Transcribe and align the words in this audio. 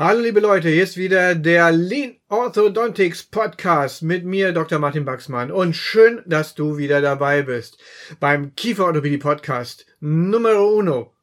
Hallo 0.00 0.20
liebe 0.20 0.38
Leute, 0.38 0.68
hier 0.68 0.84
ist 0.84 0.96
wieder 0.96 1.34
der 1.34 1.72
Lean 1.72 2.18
Orthodontics 2.28 3.24
Podcast 3.24 4.00
mit 4.04 4.24
mir, 4.24 4.52
Dr. 4.52 4.78
Martin 4.78 5.04
Baxmann. 5.04 5.50
Und 5.50 5.74
schön, 5.74 6.22
dass 6.24 6.54
du 6.54 6.76
wieder 6.76 7.00
dabei 7.00 7.42
bist 7.42 7.78
beim 8.20 8.54
Kieferorthopädie 8.54 9.18
Podcast 9.18 9.86
Numero 9.98 10.68
uno, 10.68 11.14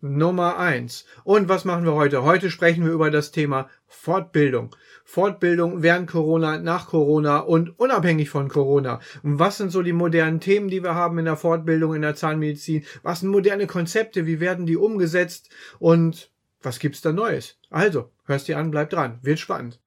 Nummer 0.00 0.58
eins. 0.58 1.04
Und 1.22 1.48
was 1.48 1.64
machen 1.64 1.84
wir 1.84 1.92
heute? 1.92 2.24
Heute 2.24 2.50
sprechen 2.50 2.84
wir 2.84 2.92
über 2.92 3.12
das 3.12 3.30
Thema 3.30 3.70
Fortbildung. 3.86 4.74
Fortbildung 5.04 5.84
während 5.84 6.10
Corona, 6.10 6.58
nach 6.58 6.88
Corona 6.88 7.38
und 7.38 7.78
unabhängig 7.78 8.30
von 8.30 8.48
Corona. 8.48 8.98
Was 9.22 9.58
sind 9.58 9.70
so 9.70 9.80
die 9.80 9.92
modernen 9.92 10.40
Themen, 10.40 10.66
die 10.66 10.82
wir 10.82 10.96
haben 10.96 11.18
in 11.18 11.26
der 11.26 11.36
Fortbildung, 11.36 11.94
in 11.94 12.02
der 12.02 12.16
Zahnmedizin? 12.16 12.84
Was 13.04 13.20
sind 13.20 13.28
moderne 13.28 13.68
Konzepte? 13.68 14.26
Wie 14.26 14.40
werden 14.40 14.66
die 14.66 14.76
umgesetzt? 14.76 15.50
Und 15.78 16.33
was 16.64 16.78
gibt's 16.78 17.00
da 17.00 17.12
Neues? 17.12 17.54
Also, 17.70 18.10
hörst 18.26 18.48
dir 18.48 18.58
an, 18.58 18.70
bleib 18.70 18.90
dran. 18.90 19.18
Wird 19.22 19.38
spannend. 19.38 19.78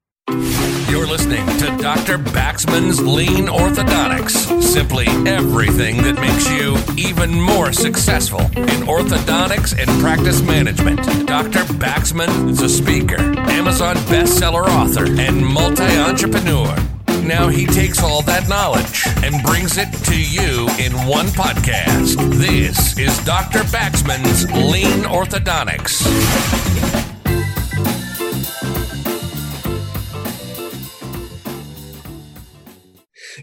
You're 0.90 1.08
listening 1.08 1.45
to 1.59 1.77
Dr. 1.77 2.17
Baxman's 2.17 3.02
Lean 3.02 3.48
Orthodontics. 3.48 4.62
Simply 4.62 5.05
everything 5.26 6.02
that 6.03 6.20
makes 6.20 6.50
you 6.50 6.77
even 6.98 7.40
more 7.40 7.72
successful 7.72 8.41
in 8.41 8.88
orthodontics 8.88 9.77
and 9.77 9.90
practice 10.02 10.41
management. 10.41 11.00
Dr. 11.27 11.63
Baxman 11.76 12.50
is 12.50 12.62
a 12.62 12.70
speaker, 12.70 13.20
Amazon 13.52 13.95
bestseller 14.08 14.67
author, 14.67 15.05
and 15.05 15.45
multi 15.45 15.84
entrepreneur. 15.84 16.97
Now 17.27 17.49
he 17.49 17.66
takes 17.66 18.02
all 18.02 18.22
that 18.22 18.48
knowledge 18.48 19.05
and 19.22 19.44
brings 19.44 19.76
it 19.77 19.91
to 20.05 20.16
you 20.16 20.70
in 20.80 20.94
one 21.05 21.27
podcast. 21.27 22.16
This 22.40 22.98
is 22.98 23.20
Dr. 23.26 23.63
Baxman's 23.70 24.50
Lean 24.53 25.03
Orthodontics. 25.03 26.08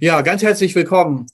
Ja, 0.00 0.22
ganz 0.22 0.42
herzlich 0.42 0.74
willkommen, 0.74 1.26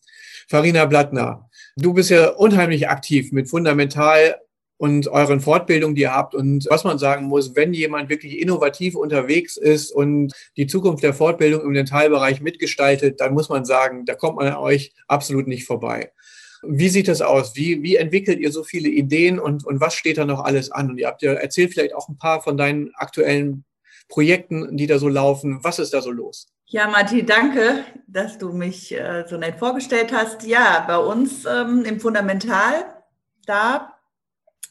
Farina 0.49 0.87
Blattner. 0.87 1.49
Du 1.77 1.95
bist 1.95 2.11
ja 2.11 2.31
unheimlich 2.31 2.89
aktiv 2.89 3.31
mit 3.31 3.49
Fundamental 3.49 4.35
und 4.81 5.09
euren 5.09 5.41
Fortbildungen, 5.41 5.95
die 5.95 6.01
ihr 6.01 6.15
habt. 6.15 6.35
Und 6.35 6.67
was 6.71 6.85
man 6.85 6.99
sagen 6.99 7.27
muss, 7.27 7.55
wenn 7.55 7.75
jemand 7.75 8.09
wirklich 8.09 8.39
innovativ 8.39 8.95
unterwegs 8.95 9.59
ist 9.59 9.93
und 9.93 10.33
die 10.57 10.67
Zukunft 10.67 11.03
der 11.05 11.13
Fortbildung 11.13 11.61
im 11.61 11.75
Dentalbereich 11.75 12.41
mitgestaltet, 12.41 13.21
dann 13.21 13.35
muss 13.35 13.51
man 13.51 13.67
sagen, 13.67 14.07
da 14.07 14.15
kommt 14.15 14.37
man 14.37 14.49
an 14.49 14.57
euch 14.57 14.95
absolut 15.07 15.49
nicht 15.49 15.67
vorbei. 15.67 16.13
Wie 16.63 16.89
sieht 16.89 17.09
das 17.09 17.21
aus? 17.21 17.57
Wie, 17.57 17.83
wie 17.83 17.97
entwickelt 17.97 18.41
ihr 18.41 18.51
so 18.51 18.65
viele 18.65 18.89
Ideen 18.89 19.39
und, 19.39 19.67
und 19.67 19.83
was 19.83 19.95
steht 19.95 20.17
da 20.17 20.25
noch 20.25 20.43
alles 20.43 20.71
an? 20.71 20.89
Und 20.89 20.97
ihr 20.97 21.09
habt 21.09 21.21
ja 21.21 21.35
erzählt 21.35 21.75
vielleicht 21.75 21.95
auch 21.95 22.09
ein 22.09 22.17
paar 22.17 22.41
von 22.41 22.57
deinen 22.57 22.91
aktuellen 22.95 23.67
Projekten, 24.09 24.79
die 24.79 24.87
da 24.87 24.99
so 24.99 25.09
laufen. 25.09 25.59
Was 25.63 25.79
ist 25.79 25.93
da 25.93 26.01
so 26.01 26.11
los? 26.11 26.49
Ja, 26.65 26.89
Martin, 26.89 27.27
danke, 27.27 27.85
dass 28.07 28.39
du 28.39 28.51
mich 28.55 28.99
äh, 28.99 29.27
so 29.29 29.37
nett 29.37 29.59
vorgestellt 29.59 30.11
hast. 30.11 30.47
Ja, 30.47 30.85
bei 30.87 30.97
uns 30.97 31.45
ähm, 31.45 31.85
im 31.85 32.01
Fundamental, 32.01 32.87
da 33.45 33.90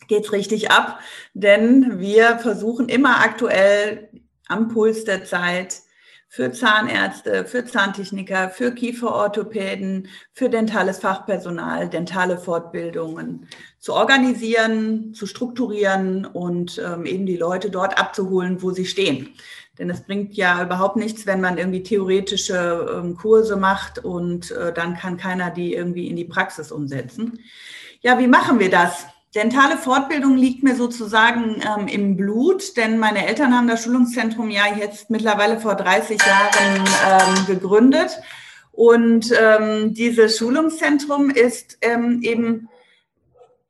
geht's 0.09 0.33
richtig 0.33 0.71
ab, 0.71 0.99
denn 1.33 1.99
wir 1.99 2.39
versuchen 2.39 2.89
immer 2.89 3.21
aktuell 3.21 4.09
am 4.49 4.67
Puls 4.67 5.05
der 5.05 5.23
Zeit 5.23 5.77
für 6.31 6.51
Zahnärzte, 6.51 7.43
für 7.45 7.65
Zahntechniker, 7.65 8.49
für 8.49 8.71
Kieferorthopäden, 8.71 10.09
für 10.31 10.49
dentales 10.49 10.99
Fachpersonal, 10.99 11.89
dentale 11.89 12.37
Fortbildungen 12.37 13.47
zu 13.79 13.93
organisieren, 13.93 15.13
zu 15.15 15.25
strukturieren 15.25 16.25
und 16.25 16.79
ähm, 16.85 17.05
eben 17.05 17.25
die 17.25 17.37
Leute 17.37 17.71
dort 17.71 17.97
abzuholen, 17.97 18.61
wo 18.61 18.69
sie 18.69 18.85
stehen. 18.85 19.29
Denn 19.79 19.89
es 19.89 20.01
bringt 20.01 20.35
ja 20.35 20.61
überhaupt 20.61 20.97
nichts, 20.97 21.25
wenn 21.25 21.41
man 21.41 21.57
irgendwie 21.57 21.81
theoretische 21.81 22.87
ähm, 22.93 23.15
Kurse 23.15 23.55
macht 23.55 23.97
und 23.97 24.51
äh, 24.51 24.71
dann 24.71 24.97
kann 24.97 25.17
keiner 25.17 25.49
die 25.49 25.73
irgendwie 25.73 26.09
in 26.09 26.15
die 26.15 26.25
Praxis 26.25 26.71
umsetzen. 26.71 27.39
Ja, 28.01 28.19
wie 28.19 28.27
machen 28.27 28.59
wir 28.59 28.69
das? 28.69 29.07
Dentale 29.35 29.77
Fortbildung 29.77 30.37
liegt 30.37 30.63
mir 30.63 30.75
sozusagen 30.75 31.61
ähm, 31.61 31.87
im 31.87 32.17
Blut, 32.17 32.77
denn 32.77 32.97
meine 32.97 33.27
Eltern 33.27 33.55
haben 33.55 33.67
das 33.67 33.83
Schulungszentrum 33.83 34.49
ja 34.49 34.63
jetzt 34.75 35.11
mittlerweile 35.11 35.59
vor 35.59 35.75
30 35.75 36.19
Jahren 36.19 36.83
ähm, 37.07 37.45
gegründet. 37.45 38.19
Und 38.71 39.31
ähm, 39.39 39.93
dieses 39.93 40.37
Schulungszentrum 40.37 41.29
ist 41.29 41.77
ähm, 41.81 42.21
eben 42.23 42.69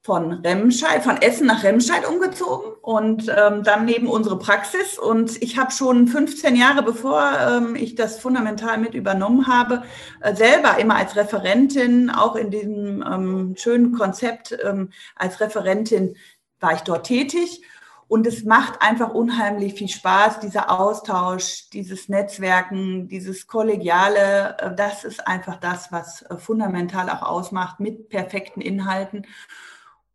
von 0.09 0.31
Remscheid, 0.44 1.03
von 1.03 1.22
Essen 1.22 1.46
nach 1.46 1.64
Remscheid 1.64 2.03
umgezogen 2.03 2.72
und 2.81 3.28
ähm, 3.30 3.62
dann 3.62 3.86
neben 3.86 4.08
unsere 4.08 4.40
Praxis. 4.40 4.97
Und 4.97 5.40
ich 5.44 5.59
habe 5.59 5.70
schon 5.70 6.08
15 6.08 6.56
Jahre, 6.56 6.81
bevor 6.81 7.31
ähm, 7.40 7.75
ich 7.75 7.94
das 7.94 8.18
fundamental 8.20 8.80
mit 8.80 8.96
übernommen 8.96 9.46
habe, 9.46 9.84
äh, 10.22 10.34
selber 10.34 10.80
immer 10.80 10.96
als 10.96 11.16
Referentin, 11.16 12.09
auch 12.09 12.36
in 12.36 12.50
diesem 12.50 13.03
ähm, 13.03 13.53
schönen 13.56 13.92
Konzept 13.92 14.58
ähm, 14.64 14.90
als 15.16 15.40
Referentin 15.42 16.16
war 16.59 16.74
ich 16.74 16.81
dort 16.81 17.06
tätig. 17.06 17.62
Und 18.08 18.26
es 18.26 18.44
macht 18.44 18.81
einfach 18.81 19.14
unheimlich 19.14 19.76
viel 19.76 19.90
Spaß, 19.90 20.40
dieser 20.40 20.72
Austausch, 20.72 21.70
dieses 21.70 22.09
Netzwerken, 22.09 23.08
dieses 23.09 23.46
Kollegiale. 23.46 24.58
Äh, 24.58 24.74
das 24.74 25.03
ist 25.03 25.28
einfach 25.28 25.58
das, 25.58 25.91
was 25.91 26.24
äh, 26.24 26.38
fundamental 26.38 27.12
auch 27.12 27.22
ausmacht 27.22 27.80
mit 27.80 28.09
perfekten 28.09 28.62
Inhalten. 28.62 29.28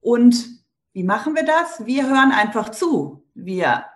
Und 0.05 0.61
wie 0.93 1.03
machen 1.03 1.35
wir 1.35 1.47
das? 1.47 1.87
Wir 1.87 2.07
hören 2.07 2.31
einfach 2.31 2.69
zu. 2.69 3.27
Wir 3.33 3.87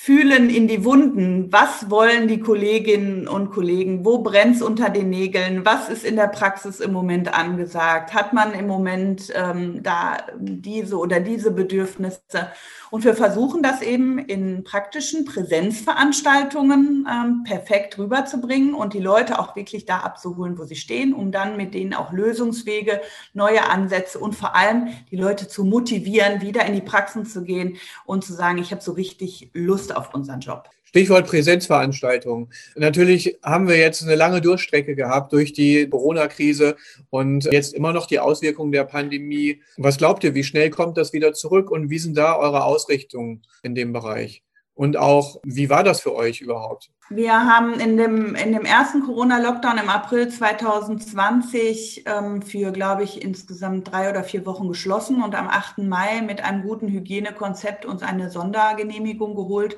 fühlen 0.00 0.48
in 0.48 0.68
die 0.68 0.84
Wunden. 0.84 1.52
Was 1.52 1.90
wollen 1.90 2.28
die 2.28 2.38
Kolleginnen 2.38 3.26
und 3.26 3.50
Kollegen? 3.50 4.04
Wo 4.04 4.18
brennt 4.18 4.54
es 4.54 4.62
unter 4.62 4.90
den 4.90 5.10
Nägeln? 5.10 5.66
Was 5.66 5.88
ist 5.88 6.04
in 6.04 6.14
der 6.14 6.28
Praxis 6.28 6.78
im 6.78 6.92
Moment 6.92 7.34
angesagt? 7.34 8.14
Hat 8.14 8.32
man 8.32 8.54
im 8.54 8.68
Moment 8.68 9.32
ähm, 9.34 9.82
da 9.82 10.18
diese 10.38 10.96
oder 10.98 11.18
diese 11.18 11.50
Bedürfnisse? 11.50 12.52
Und 12.90 13.04
wir 13.04 13.14
versuchen 13.14 13.62
das 13.62 13.82
eben 13.82 14.18
in 14.18 14.64
praktischen 14.64 15.24
Präsenzveranstaltungen 15.24 17.06
ähm, 17.10 17.44
perfekt 17.44 17.98
rüberzubringen 17.98 18.74
und 18.74 18.94
die 18.94 19.00
Leute 19.00 19.38
auch 19.38 19.56
wirklich 19.56 19.84
da 19.84 19.98
abzuholen, 19.98 20.58
wo 20.58 20.64
sie 20.64 20.76
stehen, 20.76 21.12
um 21.12 21.32
dann 21.32 21.56
mit 21.56 21.74
denen 21.74 21.92
auch 21.92 22.12
Lösungswege, 22.12 23.02
neue 23.34 23.68
Ansätze 23.68 24.18
und 24.18 24.34
vor 24.34 24.54
allem 24.54 24.88
die 25.10 25.16
Leute 25.16 25.48
zu 25.48 25.64
motivieren, 25.64 26.40
wieder 26.40 26.64
in 26.64 26.74
die 26.74 26.80
Praxen 26.80 27.26
zu 27.26 27.42
gehen 27.42 27.76
und 28.06 28.24
zu 28.24 28.32
sagen, 28.32 28.58
ich 28.58 28.70
habe 28.70 28.80
so 28.80 28.92
richtig 28.92 29.50
Lust 29.52 29.87
auf 29.96 30.14
unseren 30.14 30.40
Job. 30.40 30.68
Stichwort 30.88 31.26
Präsenzveranstaltungen. 31.26 32.48
Natürlich 32.74 33.38
haben 33.42 33.68
wir 33.68 33.76
jetzt 33.76 34.02
eine 34.02 34.14
lange 34.14 34.40
Durchstrecke 34.40 34.94
gehabt 34.94 35.34
durch 35.34 35.52
die 35.52 35.86
Corona-Krise 35.86 36.76
und 37.10 37.44
jetzt 37.44 37.74
immer 37.74 37.92
noch 37.92 38.06
die 38.06 38.20
Auswirkungen 38.20 38.72
der 38.72 38.84
Pandemie. 38.84 39.60
Was 39.76 39.98
glaubt 39.98 40.24
ihr, 40.24 40.34
wie 40.34 40.44
schnell 40.44 40.70
kommt 40.70 40.96
das 40.96 41.12
wieder 41.12 41.34
zurück 41.34 41.70
und 41.70 41.90
wie 41.90 41.98
sind 41.98 42.16
da 42.16 42.36
eure 42.36 42.64
Ausrichtungen 42.64 43.42
in 43.62 43.74
dem 43.74 43.92
Bereich? 43.92 44.42
Und 44.78 44.96
auch, 44.96 45.40
wie 45.42 45.70
war 45.70 45.82
das 45.82 46.02
für 46.02 46.14
euch 46.14 46.40
überhaupt? 46.40 46.92
Wir 47.10 47.32
haben 47.32 47.80
in 47.80 47.96
dem, 47.96 48.36
in 48.36 48.52
dem 48.52 48.64
ersten 48.64 49.02
Corona-Lockdown 49.02 49.76
im 49.76 49.88
April 49.88 50.28
2020 50.28 52.04
ähm, 52.06 52.42
für, 52.42 52.70
glaube 52.70 53.02
ich, 53.02 53.20
insgesamt 53.20 53.90
drei 53.90 54.08
oder 54.08 54.22
vier 54.22 54.46
Wochen 54.46 54.68
geschlossen 54.68 55.20
und 55.20 55.34
am 55.34 55.48
8. 55.48 55.78
Mai 55.78 56.22
mit 56.22 56.44
einem 56.44 56.62
guten 56.62 56.86
Hygienekonzept 56.86 57.86
uns 57.86 58.04
eine 58.04 58.30
Sondergenehmigung 58.30 59.34
geholt, 59.34 59.76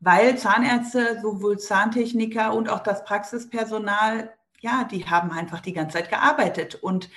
weil 0.00 0.36
Zahnärzte, 0.36 1.20
sowohl 1.22 1.60
Zahntechniker 1.60 2.54
und 2.54 2.68
auch 2.68 2.80
das 2.80 3.04
Praxispersonal, 3.04 4.32
ja, 4.58 4.82
die 4.82 5.06
haben 5.06 5.30
einfach 5.30 5.60
die 5.60 5.74
ganze 5.74 5.98
Zeit 5.98 6.10
gearbeitet 6.10 6.74
und 6.74 7.08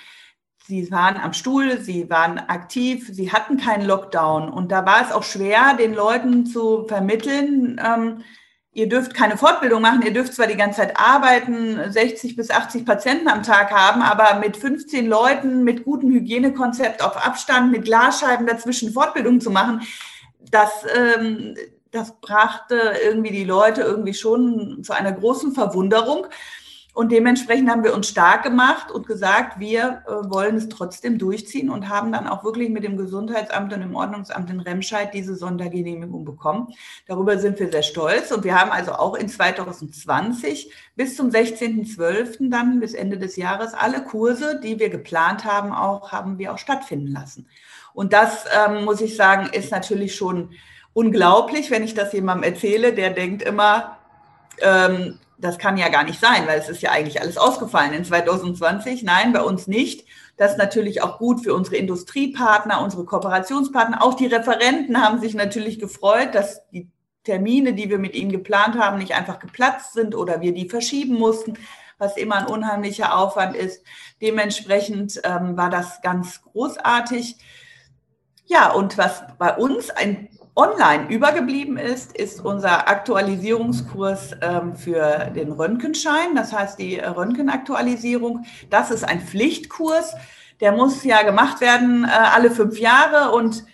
sie 0.68 0.92
waren 0.92 1.18
am 1.18 1.34
Stuhl, 1.34 1.80
sie 1.80 2.10
waren 2.10 2.40
aktiv, 2.40 3.08
sie 3.12 3.32
hatten 3.32 3.58
keinen 3.58 3.86
Lockdown 3.86 4.50
und 4.50 4.72
da 4.72 4.86
war 4.86 5.04
es 5.04 5.12
auch 5.12 5.24
schwer, 5.24 5.76
den 5.78 5.94
Leuten 5.94 6.46
zu 6.46 6.86
vermitteln, 6.88 7.80
ähm, 7.84 8.24
ihr 8.74 8.90
dürft 8.90 9.14
keine 9.14 9.38
Fortbildung 9.38 9.82
machen, 9.82 10.02
ihr 10.02 10.14
dürft 10.14 10.34
zwar 10.34 10.48
die 10.48 10.58
ganze 10.58 10.82
Zeit 10.82 10.98
arbeiten, 10.98 11.80
60 11.92 12.36
bis 12.36 12.50
80 12.50 12.86
Patienten 12.86 13.28
am 13.28 13.44
Tag 13.44 13.72
haben, 13.72 14.02
aber 14.02 14.40
mit 14.40 14.58
15 14.58 15.08
Leuten, 15.08 15.64
mit 15.64 15.86
gutem 15.86 16.12
Hygienekonzept 16.12 17.04
auf 17.04 17.16
Abstand, 17.16 17.72
mit 17.72 17.86
Glasscheiben 17.86 18.46
dazwischen 18.46 18.92
Fortbildung 18.92 19.40
zu 19.40 19.50
machen, 19.50 19.82
das, 20.52 20.72
ähm, 20.96 21.56
das 21.92 22.20
brachte 22.20 22.96
irgendwie 23.04 23.32
die 23.32 23.46
Leute 23.46 23.82
irgendwie 23.82 24.14
schon 24.14 24.84
zu 24.84 24.94
einer 24.94 25.14
großen 25.14 25.54
Verwunderung. 25.54 26.28
Und 26.96 27.12
dementsprechend 27.12 27.70
haben 27.70 27.84
wir 27.84 27.94
uns 27.94 28.08
stark 28.08 28.44
gemacht 28.44 28.90
und 28.90 29.06
gesagt, 29.06 29.60
wir 29.60 30.04
äh, 30.08 30.30
wollen 30.30 30.56
es 30.56 30.70
trotzdem 30.70 31.18
durchziehen 31.18 31.70
und 31.70 31.90
haben 31.90 32.14
dann 32.14 32.26
auch 32.26 32.46
wirklich 32.46 32.70
mit 32.70 32.86
dem 32.86 32.96
Gesundheitsamt 32.96 33.74
und 33.74 33.82
dem 33.82 33.98
Ordnungsamt 33.98 34.50
in 34.50 34.62
Remscheid 34.62 35.14
diese 35.14 35.36
Sondergenehmigung 35.36 36.24
bekommen. 36.24 36.70
Darüber 37.06 37.38
sind 37.38 37.60
wir 37.60 37.70
sehr 37.70 37.84
stolz. 37.84 38.32
Und 38.32 38.46
wir 38.46 38.58
haben 38.58 38.72
also 38.72 38.94
auch 38.94 39.16
in 39.16 39.28
2020 39.28 40.72
bis 40.96 41.18
zum 41.18 41.32
16.12. 41.32 42.50
dann 42.50 42.80
bis 42.80 42.94
Ende 42.94 43.18
des 43.18 43.36
Jahres 43.36 43.74
alle 43.74 44.02
Kurse, 44.02 44.62
die 44.64 44.80
wir 44.80 44.90
geplant 44.90 45.44
haben, 45.44 45.74
auch, 45.74 46.14
haben 46.14 46.38
wir 46.38 46.54
auch 46.54 46.58
stattfinden 46.58 47.08
lassen. 47.08 47.46
Und 47.94 48.14
das, 48.14 48.46
ähm, 48.58 48.86
muss 48.86 49.02
ich 49.02 49.18
sagen, 49.18 49.50
ist 49.52 49.70
natürlich 49.70 50.16
schon 50.16 50.52
unglaublich, 50.94 51.72
wenn 51.72 51.84
ich 51.84 51.94
das 51.94 52.14
jemandem 52.14 52.54
erzähle, 52.54 52.94
der 52.94 53.10
denkt 53.10 53.42
immer, 53.42 53.98
ähm, 54.62 55.20
das 55.38 55.58
kann 55.58 55.78
ja 55.78 55.90
gar 55.90 56.04
nicht 56.04 56.20
sein, 56.20 56.48
weil 56.48 56.60
es 56.60 56.70
ist 56.70 56.82
ja 56.82 56.92
eigentlich 56.92 57.22
alles 57.22 57.38
ausgefallen 57.38 57.94
in 57.94 58.06
2020. 58.06 59.04
Nein, 59.04 59.34
bei 59.34 59.42
uns 59.42 59.68
nicht. 59.68 60.08
Das 60.38 60.52
ist 60.52 60.58
natürlich 60.58 61.02
auch 61.02 61.18
gut 61.18 61.44
für 61.44 61.54
unsere 61.54 61.78
Industriepartner, 61.78 62.82
unsere 62.82 63.06
Kooperationspartner. 63.06 64.02
Auch 64.04 64.14
die 64.14 64.28
Referenten 64.28 65.02
haben 65.02 65.20
sich 65.20 65.34
natürlich 65.34 65.80
gefreut, 65.80 66.36
dass 66.36 66.62
die 66.72 66.90
Termine, 67.24 67.74
die 67.74 67.90
wir 67.90 67.98
mit 67.98 68.16
ihnen 68.16 68.32
geplant 68.32 68.78
haben, 68.78 68.98
nicht 68.98 69.14
einfach 69.14 69.40
geplatzt 69.40 69.94
sind 69.94 70.16
oder 70.16 70.42
wir 70.42 70.54
die 70.54 70.70
verschieben 70.70 71.16
mussten, 71.16 71.58
was 71.98 72.18
immer 72.18 72.36
ein 72.36 72.48
unheimlicher 72.48 73.18
Aufwand 73.18 73.56
ist. 73.56 73.84
Dementsprechend 74.22 75.20
ähm, 75.24 75.58
war 75.58 75.70
das 75.70 76.02
ganz 76.02 76.42
großartig. 76.44 77.38
Ja, 78.46 78.72
und 78.72 78.98
was 78.98 79.24
bei 79.40 79.56
uns 79.56 79.90
ein 79.90 80.30
online 80.56 81.10
übergeblieben 81.10 81.78
ist, 81.78 82.16
ist 82.16 82.44
unser 82.44 82.88
Aktualisierungskurs 82.88 84.38
ähm, 84.42 84.76
für 84.76 85.32
den 85.36 85.52
Röntgenschein, 85.52 86.36
das 86.36 86.54
heißt 86.54 86.80
die 86.80 86.98
Röntgenaktualisierung. 86.98 88.46
Das 88.70 88.90
ist 88.90 89.04
ein 89.04 89.20
Pflichtkurs, 89.20 90.16
der 90.62 90.72
muss 90.72 91.04
ja 91.04 91.24
gemacht 91.24 91.60
werden 91.60 92.06
äh, 92.06 92.08
alle 92.08 92.52
fünf 92.52 92.80
Jahre 92.80 93.32
und 93.32 93.66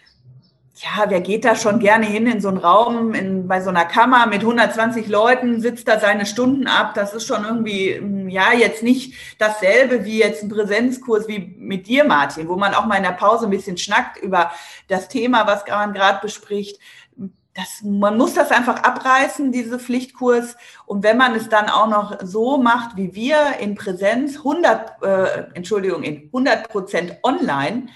ja, 0.75 1.05
wer 1.09 1.19
geht 1.19 1.43
da 1.43 1.55
schon 1.55 1.79
gerne 1.79 2.05
hin 2.05 2.27
in 2.27 2.39
so 2.39 2.47
einen 2.47 2.57
Raum, 2.57 3.13
in, 3.13 3.47
bei 3.47 3.61
so 3.61 3.69
einer 3.69 3.85
Kammer 3.85 4.25
mit 4.25 4.41
120 4.41 5.07
Leuten, 5.07 5.61
sitzt 5.61 5.87
da 5.87 5.99
seine 5.99 6.25
Stunden 6.25 6.65
ab. 6.65 6.93
Das 6.95 7.13
ist 7.13 7.27
schon 7.27 7.43
irgendwie, 7.43 7.95
hm, 7.95 8.29
ja, 8.29 8.53
jetzt 8.53 8.81
nicht 8.81 9.13
dasselbe 9.37 10.05
wie 10.05 10.19
jetzt 10.19 10.43
ein 10.43 10.49
Präsenzkurs 10.49 11.27
wie 11.27 11.55
mit 11.57 11.87
dir, 11.87 12.05
Martin, 12.05 12.47
wo 12.47 12.55
man 12.55 12.73
auch 12.73 12.85
mal 12.85 12.95
in 12.95 13.03
der 13.03 13.11
Pause 13.11 13.47
ein 13.47 13.51
bisschen 13.51 13.77
schnackt 13.77 14.17
über 14.17 14.51
das 14.87 15.09
Thema, 15.09 15.45
was 15.45 15.65
man 15.67 15.93
gerade 15.93 16.19
bespricht. 16.21 16.79
Das, 17.53 17.81
man 17.83 18.17
muss 18.17 18.33
das 18.33 18.49
einfach 18.51 18.81
abreißen, 18.81 19.51
diese 19.51 19.77
Pflichtkurs. 19.77 20.55
Und 20.85 21.03
wenn 21.03 21.17
man 21.17 21.35
es 21.35 21.49
dann 21.49 21.69
auch 21.69 21.89
noch 21.89 22.17
so 22.23 22.57
macht 22.57 22.95
wie 22.95 23.13
wir 23.13 23.57
in 23.59 23.75
Präsenz, 23.75 24.37
100, 24.37 25.03
äh, 25.03 25.43
Entschuldigung, 25.53 26.03
in 26.03 26.27
100 26.27 26.69
Prozent 26.69 27.17
online, 27.23 27.87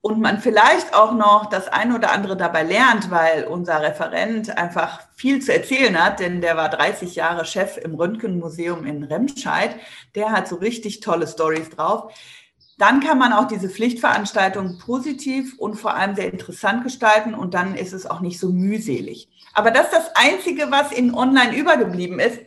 und 0.00 0.20
man 0.20 0.40
vielleicht 0.40 0.94
auch 0.94 1.12
noch 1.12 1.46
das 1.46 1.68
ein 1.68 1.92
oder 1.92 2.12
andere 2.12 2.36
dabei 2.36 2.62
lernt, 2.62 3.10
weil 3.10 3.44
unser 3.44 3.82
Referent 3.82 4.56
einfach 4.56 5.00
viel 5.14 5.42
zu 5.42 5.52
erzählen 5.52 6.02
hat, 6.02 6.20
denn 6.20 6.40
der 6.40 6.56
war 6.56 6.68
30 6.68 7.16
Jahre 7.16 7.44
Chef 7.44 7.76
im 7.76 7.94
Röntgenmuseum 7.94 8.86
in 8.86 9.02
Remscheid. 9.02 9.74
Der 10.14 10.30
hat 10.30 10.46
so 10.46 10.56
richtig 10.56 11.00
tolle 11.00 11.26
Stories 11.26 11.70
drauf. 11.70 12.12
Dann 12.78 13.00
kann 13.00 13.18
man 13.18 13.32
auch 13.32 13.48
diese 13.48 13.68
Pflichtveranstaltung 13.68 14.78
positiv 14.78 15.58
und 15.58 15.74
vor 15.74 15.94
allem 15.94 16.14
sehr 16.14 16.32
interessant 16.32 16.84
gestalten 16.84 17.34
und 17.34 17.54
dann 17.54 17.74
ist 17.74 17.92
es 17.92 18.06
auch 18.06 18.20
nicht 18.20 18.38
so 18.38 18.52
mühselig. 18.52 19.28
Aber 19.52 19.72
das 19.72 19.86
ist 19.86 19.94
das 19.94 20.10
Einzige, 20.14 20.70
was 20.70 20.92
in 20.92 21.12
Online 21.12 21.56
übergeblieben 21.56 22.20
ist. 22.20 22.38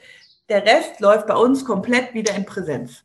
Der 0.48 0.66
Rest 0.66 1.02
läuft 1.02 1.28
bei 1.28 1.36
uns 1.36 1.66
komplett 1.66 2.14
wieder 2.14 2.34
in 2.34 2.46
Präsenz. 2.46 3.04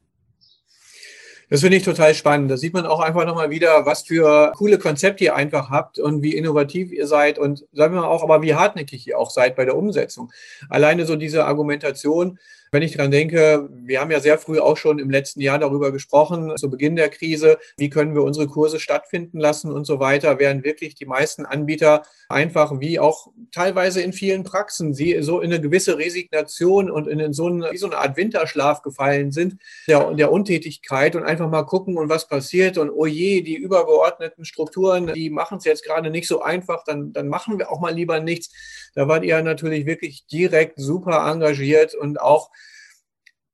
Das 1.48 1.60
finde 1.60 1.76
ich 1.76 1.84
total 1.84 2.12
spannend. 2.14 2.50
Da 2.50 2.56
sieht 2.56 2.74
man 2.74 2.86
auch 2.86 2.98
einfach 2.98 3.24
nochmal 3.24 3.50
wieder, 3.50 3.86
was 3.86 4.02
für 4.02 4.52
coole 4.56 4.78
Konzepte 4.78 5.24
ihr 5.24 5.36
einfach 5.36 5.70
habt 5.70 5.98
und 5.98 6.22
wie 6.22 6.34
innovativ 6.34 6.90
ihr 6.90 7.06
seid 7.06 7.38
und 7.38 7.64
sagen 7.72 7.94
wir 7.94 8.00
mal 8.00 8.08
auch, 8.08 8.24
aber 8.24 8.42
wie 8.42 8.54
hartnäckig 8.54 9.06
ihr 9.06 9.18
auch 9.18 9.30
seid 9.30 9.54
bei 9.54 9.64
der 9.64 9.76
Umsetzung. 9.76 10.32
Alleine 10.68 11.06
so 11.06 11.14
diese 11.14 11.44
Argumentation, 11.44 12.40
wenn 12.72 12.82
ich 12.82 12.96
daran 12.96 13.10
denke, 13.10 13.68
wir 13.70 14.00
haben 14.00 14.10
ja 14.10 14.20
sehr 14.20 14.38
früh 14.38 14.58
auch 14.58 14.76
schon 14.76 14.98
im 14.98 15.10
letzten 15.10 15.40
Jahr 15.40 15.58
darüber 15.58 15.92
gesprochen, 15.92 16.56
zu 16.56 16.70
Beginn 16.70 16.96
der 16.96 17.08
Krise, 17.08 17.58
wie 17.76 17.90
können 17.90 18.14
wir 18.14 18.22
unsere 18.22 18.46
Kurse 18.46 18.80
stattfinden 18.80 19.38
lassen 19.38 19.72
und 19.72 19.86
so 19.86 20.00
weiter, 20.00 20.38
während 20.38 20.64
wirklich 20.64 20.94
die 20.94 21.06
meisten 21.06 21.46
Anbieter 21.46 22.02
einfach 22.28 22.80
wie 22.80 22.98
auch 22.98 23.28
teilweise 23.52 24.02
in 24.02 24.12
vielen 24.12 24.42
Praxen 24.42 24.94
sie 24.94 25.22
so 25.22 25.40
in 25.40 25.52
eine 25.52 25.60
gewisse 25.60 25.98
Resignation 25.98 26.90
und 26.90 27.06
in 27.06 27.32
so 27.32 27.46
eine, 27.46 27.70
wie 27.70 27.76
so 27.76 27.86
eine 27.86 27.98
Art 27.98 28.16
Winterschlaf 28.16 28.82
gefallen 28.82 29.30
sind, 29.30 29.60
der, 29.86 30.12
der 30.14 30.32
Untätigkeit 30.32 31.14
und 31.14 31.24
einfach 31.24 31.48
mal 31.48 31.62
gucken 31.62 31.96
und 31.96 32.08
was 32.08 32.28
passiert 32.28 32.78
und 32.78 32.90
oh 32.90 33.06
je, 33.06 33.42
die 33.42 33.56
übergeordneten 33.56 34.44
Strukturen, 34.44 35.12
die 35.14 35.30
machen 35.30 35.58
es 35.58 35.64
jetzt 35.64 35.84
gerade 35.84 36.10
nicht 36.10 36.28
so 36.28 36.42
einfach, 36.42 36.84
dann, 36.84 37.12
dann 37.12 37.28
machen 37.28 37.58
wir 37.58 37.70
auch 37.70 37.80
mal 37.80 37.94
lieber 37.94 38.20
nichts. 38.20 38.50
Da 38.96 39.06
wart 39.08 39.24
ihr 39.24 39.40
natürlich 39.42 39.84
wirklich 39.84 40.26
direkt 40.26 40.80
super 40.80 41.30
engagiert 41.30 41.94
und 41.94 42.18
auch 42.20 42.50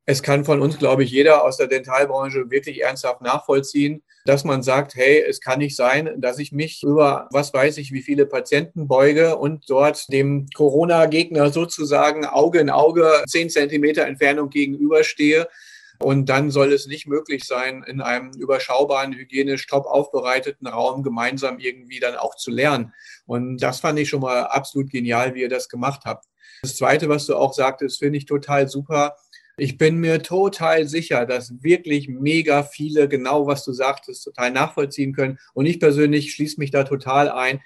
es 0.05 0.23
kann 0.23 0.44
von 0.44 0.61
uns, 0.61 0.79
glaube 0.79 1.05
ich, 1.05 1.11
jeder 1.11 1.44
aus 1.44 1.56
der 1.56 1.69
Dentalbranche 1.69 2.50
wirklich 2.50 2.83
ernsthaft 2.83 3.23
nachvollziehen, 3.23 4.03
dass 4.25 4.44
man 4.44 4.62
sagt, 4.62 4.94
hey, 4.94 5.21
es 5.21 5.41
kann 5.41 5.59
nicht 5.59 5.77
sein, 5.77 6.21
dass 6.21 6.39
ich 6.39 6.53
mich 6.53 6.83
über, 6.83 7.29
was 7.33 7.53
weiß 7.53 7.79
ich, 7.79 7.93
wie 7.93 8.03
viele 8.03 8.27
Patienten 8.27 8.89
beuge 8.89 9.37
und 9.37 9.69
dort 9.69 10.12
dem 10.12 10.47
Corona-Gegner 10.55 11.50
sozusagen 11.50 12.25
Auge 12.25 12.61
in 12.61 12.71
Auge, 12.71 13.25
zehn 13.29 13.50
Zentimeter 13.50 14.06
Entfernung 14.06 14.49
gegenüberstehe. 14.49 15.49
Und 16.03 16.27
dann 16.27 16.51
soll 16.51 16.73
es 16.73 16.87
nicht 16.87 17.07
möglich 17.07 17.45
sein, 17.45 17.85
in 17.87 18.01
einem 18.01 18.33
überschaubaren, 18.33 19.13
hygienisch 19.13 19.67
top 19.67 19.87
aufbereiteten 19.87 20.67
Raum 20.67 21.03
gemeinsam 21.03 21.59
irgendwie 21.59 22.01
dann 22.01 22.17
auch 22.17 22.37
zu 22.37 22.51
lernen. 22.51 22.93
Und 23.27 23.59
das 23.59 23.81
fand 23.81 23.99
ich 23.99 24.09
schon 24.09 24.21
mal 24.21 24.45
absolut 24.45 24.91
genial, 24.91 25.35
wie 25.35 25.43
ihr 25.43 25.49
das 25.49 25.69
gemacht 25.69 26.03
habt. 26.05 26.27
Das 26.63 26.77
Zweite, 26.77 27.09
was 27.09 27.27
du 27.27 27.37
auch 27.37 27.53
sagtest, 27.55 27.99
finde 27.99 28.19
ich 28.19 28.27
total 28.27 28.69
super 28.69 29.17
ich 29.57 29.77
bin 29.77 29.99
mir 29.99 30.23
total 30.23 30.89
sicher, 30.89 31.27
dass 31.27 31.63
wirklich 31.63 32.09
mega 32.09 32.63
viele 32.63 33.09
genau, 33.09 33.47
was 33.47 33.65
du 33.65 33.73
sagtest, 33.73 34.25
total 34.25 34.51
nachvollziehen 34.51 35.13
können. 35.13 35.39
Und 35.53 35.67
ich 35.67 35.79
persönlich 35.79 36.33
schließe 36.33 36.59
mich 36.59 36.71
da 36.71 36.85
total 36.85 37.29
ein. 37.29 37.61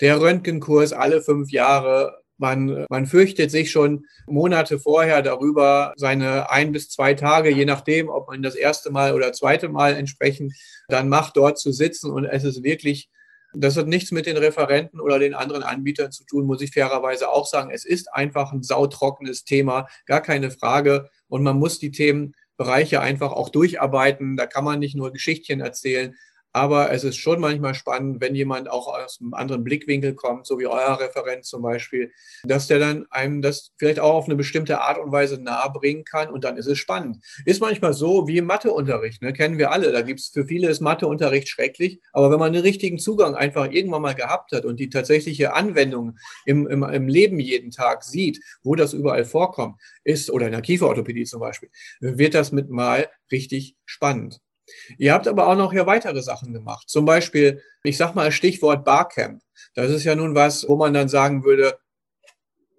Der 0.00 0.20
Röntgenkurs 0.20 0.92
alle 0.92 1.22
fünf 1.22 1.50
Jahre, 1.50 2.21
man, 2.42 2.84
man 2.90 3.06
fürchtet 3.06 3.50
sich 3.50 3.70
schon 3.70 4.04
Monate 4.26 4.78
vorher 4.78 5.22
darüber, 5.22 5.94
seine 5.96 6.50
ein 6.50 6.72
bis 6.72 6.90
zwei 6.90 7.14
Tage, 7.14 7.48
je 7.48 7.64
nachdem, 7.64 8.10
ob 8.10 8.28
man 8.28 8.42
das 8.42 8.56
erste 8.56 8.90
Mal 8.90 9.14
oder 9.14 9.32
zweite 9.32 9.68
Mal 9.70 9.94
entsprechend 9.94 10.52
dann 10.88 11.08
macht, 11.08 11.36
dort 11.36 11.58
zu 11.58 11.72
sitzen. 11.72 12.10
Und 12.10 12.26
es 12.26 12.44
ist 12.44 12.62
wirklich 12.62 13.08
das 13.54 13.76
hat 13.76 13.86
nichts 13.86 14.12
mit 14.12 14.24
den 14.24 14.38
Referenten 14.38 14.98
oder 14.98 15.18
den 15.18 15.34
anderen 15.34 15.62
Anbietern 15.62 16.10
zu 16.10 16.24
tun, 16.24 16.46
muss 16.46 16.62
ich 16.62 16.72
fairerweise 16.72 17.28
auch 17.28 17.46
sagen. 17.46 17.70
Es 17.70 17.84
ist 17.84 18.12
einfach 18.12 18.50
ein 18.50 18.62
sautrockenes 18.62 19.44
Thema, 19.44 19.88
gar 20.06 20.22
keine 20.22 20.50
Frage. 20.50 21.10
Und 21.28 21.42
man 21.42 21.58
muss 21.58 21.78
die 21.78 21.90
Themenbereiche 21.90 23.02
einfach 23.02 23.30
auch 23.30 23.50
durcharbeiten. 23.50 24.38
Da 24.38 24.46
kann 24.46 24.64
man 24.64 24.78
nicht 24.78 24.96
nur 24.96 25.12
Geschichtchen 25.12 25.60
erzählen, 25.60 26.14
aber 26.52 26.92
es 26.92 27.04
ist 27.04 27.16
schon 27.16 27.40
manchmal 27.40 27.74
spannend, 27.74 28.20
wenn 28.20 28.34
jemand 28.34 28.70
auch 28.70 28.88
aus 28.88 29.18
einem 29.20 29.34
anderen 29.34 29.64
Blickwinkel 29.64 30.14
kommt, 30.14 30.46
so 30.46 30.58
wie 30.58 30.66
euer 30.66 31.00
Referent 31.00 31.44
zum 31.44 31.62
Beispiel, 31.62 32.12
dass 32.44 32.66
der 32.66 32.78
dann 32.78 33.06
einem 33.10 33.42
das 33.42 33.72
vielleicht 33.76 34.00
auch 34.00 34.14
auf 34.14 34.26
eine 34.26 34.36
bestimmte 34.36 34.80
Art 34.80 34.98
und 34.98 35.12
Weise 35.12 35.42
nahebringen 35.42 36.04
kann 36.04 36.30
und 36.30 36.44
dann 36.44 36.56
ist 36.56 36.66
es 36.66 36.78
spannend. 36.78 37.24
Ist 37.46 37.60
manchmal 37.60 37.94
so 37.94 38.28
wie 38.28 38.38
im 38.38 38.46
Matheunterricht, 38.46 39.22
ne? 39.22 39.32
kennen 39.32 39.58
wir 39.58 39.70
alle. 39.72 39.92
Da 39.92 40.02
gibt 40.02 40.20
es 40.20 40.28
für 40.28 40.46
viele 40.46 40.68
ist 40.68 40.80
Matheunterricht 40.80 41.48
schrecklich, 41.48 42.00
aber 42.12 42.30
wenn 42.30 42.38
man 42.38 42.52
den 42.52 42.62
richtigen 42.62 42.98
Zugang 42.98 43.34
einfach 43.34 43.70
irgendwann 43.70 44.02
mal 44.02 44.14
gehabt 44.14 44.52
hat 44.52 44.64
und 44.64 44.78
die 44.78 44.90
tatsächliche 44.90 45.54
Anwendung 45.54 46.18
im, 46.44 46.66
im, 46.66 46.82
im 46.82 47.08
Leben 47.08 47.38
jeden 47.38 47.70
Tag 47.70 48.04
sieht, 48.04 48.40
wo 48.62 48.74
das 48.74 48.92
überall 48.92 49.24
vorkommt, 49.24 49.80
ist, 50.04 50.30
oder 50.30 50.46
in 50.46 50.52
der 50.52 50.62
Kieferorthopädie 50.62 51.24
zum 51.24 51.40
Beispiel, 51.40 51.70
wird 52.00 52.34
das 52.34 52.52
mit 52.52 52.68
mal 52.68 53.08
richtig 53.30 53.76
spannend. 53.86 54.40
Ihr 54.98 55.12
habt 55.12 55.28
aber 55.28 55.48
auch 55.48 55.56
noch 55.56 55.72
hier 55.72 55.86
weitere 55.86 56.22
Sachen 56.22 56.52
gemacht. 56.52 56.88
Zum 56.88 57.04
Beispiel, 57.04 57.62
ich 57.82 57.96
sag 57.96 58.14
mal 58.14 58.32
Stichwort 58.32 58.84
Barcamp. 58.84 59.42
Das 59.74 59.90
ist 59.90 60.04
ja 60.04 60.14
nun 60.14 60.34
was, 60.34 60.68
wo 60.68 60.76
man 60.76 60.94
dann 60.94 61.08
sagen 61.08 61.44
würde, 61.44 61.78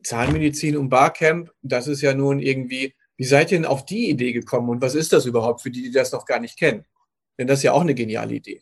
Zahnmedizin 0.03 0.77
und 0.77 0.89
Barcamp, 0.89 1.51
das 1.61 1.87
ist 1.87 2.01
ja 2.01 2.13
nun 2.13 2.39
irgendwie, 2.39 2.93
wie 3.17 3.23
seid 3.23 3.51
ihr 3.51 3.57
denn 3.57 3.65
auf 3.65 3.85
die 3.85 4.09
Idee 4.09 4.33
gekommen 4.33 4.69
und 4.69 4.81
was 4.81 4.95
ist 4.95 5.13
das 5.13 5.25
überhaupt 5.25 5.61
für 5.61 5.71
die, 5.71 5.83
die 5.83 5.91
das 5.91 6.11
noch 6.11 6.25
gar 6.25 6.39
nicht 6.39 6.57
kennen? 6.57 6.85
Denn 7.37 7.47
das 7.47 7.59
ist 7.59 7.63
ja 7.63 7.71
auch 7.71 7.81
eine 7.81 7.95
geniale 7.95 8.35
Idee. 8.35 8.61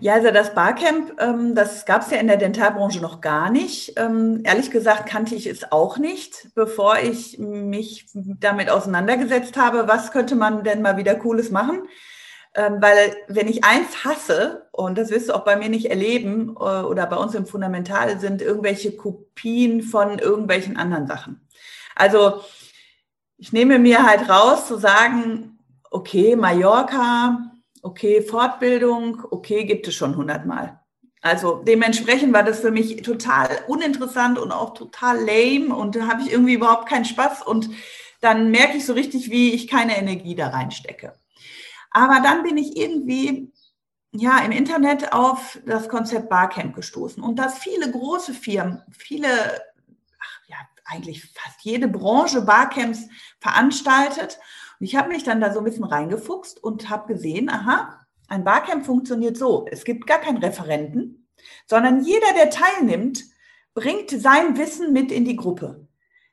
Ja, 0.00 0.14
also 0.14 0.30
das 0.30 0.54
Barcamp, 0.54 1.20
ähm, 1.20 1.54
das 1.54 1.84
gab 1.84 2.00
es 2.02 2.10
ja 2.10 2.16
in 2.16 2.26
der 2.26 2.38
Dentalbranche 2.38 3.00
noch 3.00 3.20
gar 3.20 3.50
nicht. 3.50 3.92
Ähm, 3.96 4.40
ehrlich 4.44 4.70
gesagt 4.70 5.06
kannte 5.06 5.34
ich 5.34 5.46
es 5.46 5.70
auch 5.72 5.98
nicht, 5.98 6.48
bevor 6.54 6.98
ich 6.98 7.38
mich 7.38 8.06
damit 8.14 8.70
auseinandergesetzt 8.70 9.58
habe, 9.58 9.88
was 9.88 10.10
könnte 10.10 10.36
man 10.36 10.64
denn 10.64 10.80
mal 10.80 10.96
wieder 10.96 11.14
Cooles 11.16 11.50
machen. 11.50 11.82
Ähm, 12.54 12.78
weil 12.80 13.14
wenn 13.28 13.46
ich 13.46 13.62
eins 13.62 14.04
hasse, 14.04 14.68
und 14.72 14.96
das 14.96 15.10
wirst 15.10 15.28
du 15.28 15.34
auch 15.34 15.44
bei 15.44 15.56
mir 15.56 15.68
nicht 15.68 15.90
erleben 15.90 16.56
äh, 16.58 16.82
oder 16.82 17.06
bei 17.06 17.16
uns 17.16 17.34
im 17.34 17.46
Fundamental, 17.46 18.18
sind 18.18 18.40
irgendwelche 18.40 18.96
Kopien 18.96 19.82
von 19.82 20.18
irgendwelchen 20.18 20.78
anderen 20.78 21.06
Sachen. 21.06 21.46
Also 21.94 22.40
ich 23.36 23.52
nehme 23.52 23.78
mir 23.78 24.06
halt 24.06 24.30
raus 24.30 24.66
zu 24.66 24.78
sagen, 24.78 25.58
okay, 25.90 26.36
Mallorca, 26.36 27.50
okay, 27.82 28.22
Fortbildung, 28.22 29.22
okay, 29.30 29.64
gibt 29.64 29.88
es 29.88 29.94
schon 29.94 30.16
hundertmal. 30.16 30.80
Also 31.22 31.62
dementsprechend 31.62 32.32
war 32.32 32.42
das 32.42 32.60
für 32.60 32.70
mich 32.70 33.02
total 33.02 33.64
uninteressant 33.66 34.38
und 34.38 34.52
auch 34.52 34.72
total 34.72 35.18
lame 35.18 35.74
und 35.74 35.94
da 35.94 36.06
habe 36.06 36.22
ich 36.22 36.32
irgendwie 36.32 36.54
überhaupt 36.54 36.88
keinen 36.88 37.04
Spaß 37.04 37.42
und 37.42 37.70
dann 38.20 38.50
merke 38.50 38.78
ich 38.78 38.86
so 38.86 38.94
richtig, 38.94 39.30
wie 39.30 39.52
ich 39.52 39.68
keine 39.68 39.96
Energie 39.98 40.34
da 40.34 40.48
reinstecke. 40.48 41.14
Aber 41.90 42.20
dann 42.22 42.42
bin 42.42 42.56
ich 42.56 42.76
irgendwie 42.76 43.52
ja, 44.12 44.38
im 44.38 44.50
Internet 44.50 45.12
auf 45.12 45.58
das 45.66 45.88
Konzept 45.88 46.28
Barcamp 46.28 46.74
gestoßen 46.74 47.22
und 47.22 47.38
dass 47.38 47.58
viele 47.58 47.90
große 47.90 48.34
Firmen, 48.34 48.82
viele, 48.90 49.28
ach, 50.18 50.40
ja, 50.48 50.56
eigentlich 50.84 51.22
fast 51.32 51.60
jede 51.62 51.86
Branche 51.86 52.42
Barcamps 52.42 53.06
veranstaltet. 53.38 54.38
Und 54.80 54.86
ich 54.86 54.96
habe 54.96 55.10
mich 55.10 55.24
dann 55.24 55.40
da 55.40 55.52
so 55.52 55.58
ein 55.58 55.64
bisschen 55.64 55.84
reingefuchst 55.84 56.62
und 56.62 56.88
habe 56.88 57.12
gesehen, 57.12 57.50
aha, 57.50 58.00
ein 58.28 58.44
Barcamp 58.44 58.86
funktioniert 58.86 59.36
so. 59.36 59.66
Es 59.70 59.84
gibt 59.84 60.06
gar 60.06 60.18
keinen 60.18 60.38
Referenten, 60.38 61.28
sondern 61.66 62.02
jeder, 62.02 62.32
der 62.34 62.48
teilnimmt, 62.48 63.24
bringt 63.74 64.10
sein 64.10 64.56
Wissen 64.56 64.92
mit 64.92 65.12
in 65.12 65.24
die 65.24 65.36
Gruppe. 65.36 65.86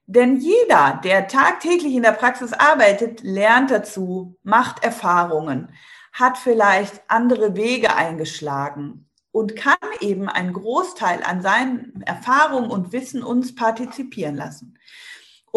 Denn 0.05 0.37
jeder, 0.37 1.01
der 1.03 1.27
tagtäglich 1.27 1.93
in 1.93 2.03
der 2.03 2.13
Praxis 2.13 2.53
arbeitet, 2.53 3.21
lernt 3.23 3.71
dazu, 3.71 4.37
macht 4.43 4.81
Erfahrungen, 4.81 5.69
hat 6.13 6.37
vielleicht 6.37 7.01
andere 7.09 7.57
Wege 7.57 7.93
eingeschlagen 7.93 9.09
und 9.31 9.57
kann 9.57 9.75
eben 9.99 10.29
einen 10.29 10.53
Großteil 10.53 11.21
an 11.23 11.41
seinen 11.41 12.01
Erfahrungen 12.03 12.71
und 12.71 12.93
Wissen 12.93 13.21
uns 13.21 13.53
partizipieren 13.53 14.35
lassen. 14.35 14.77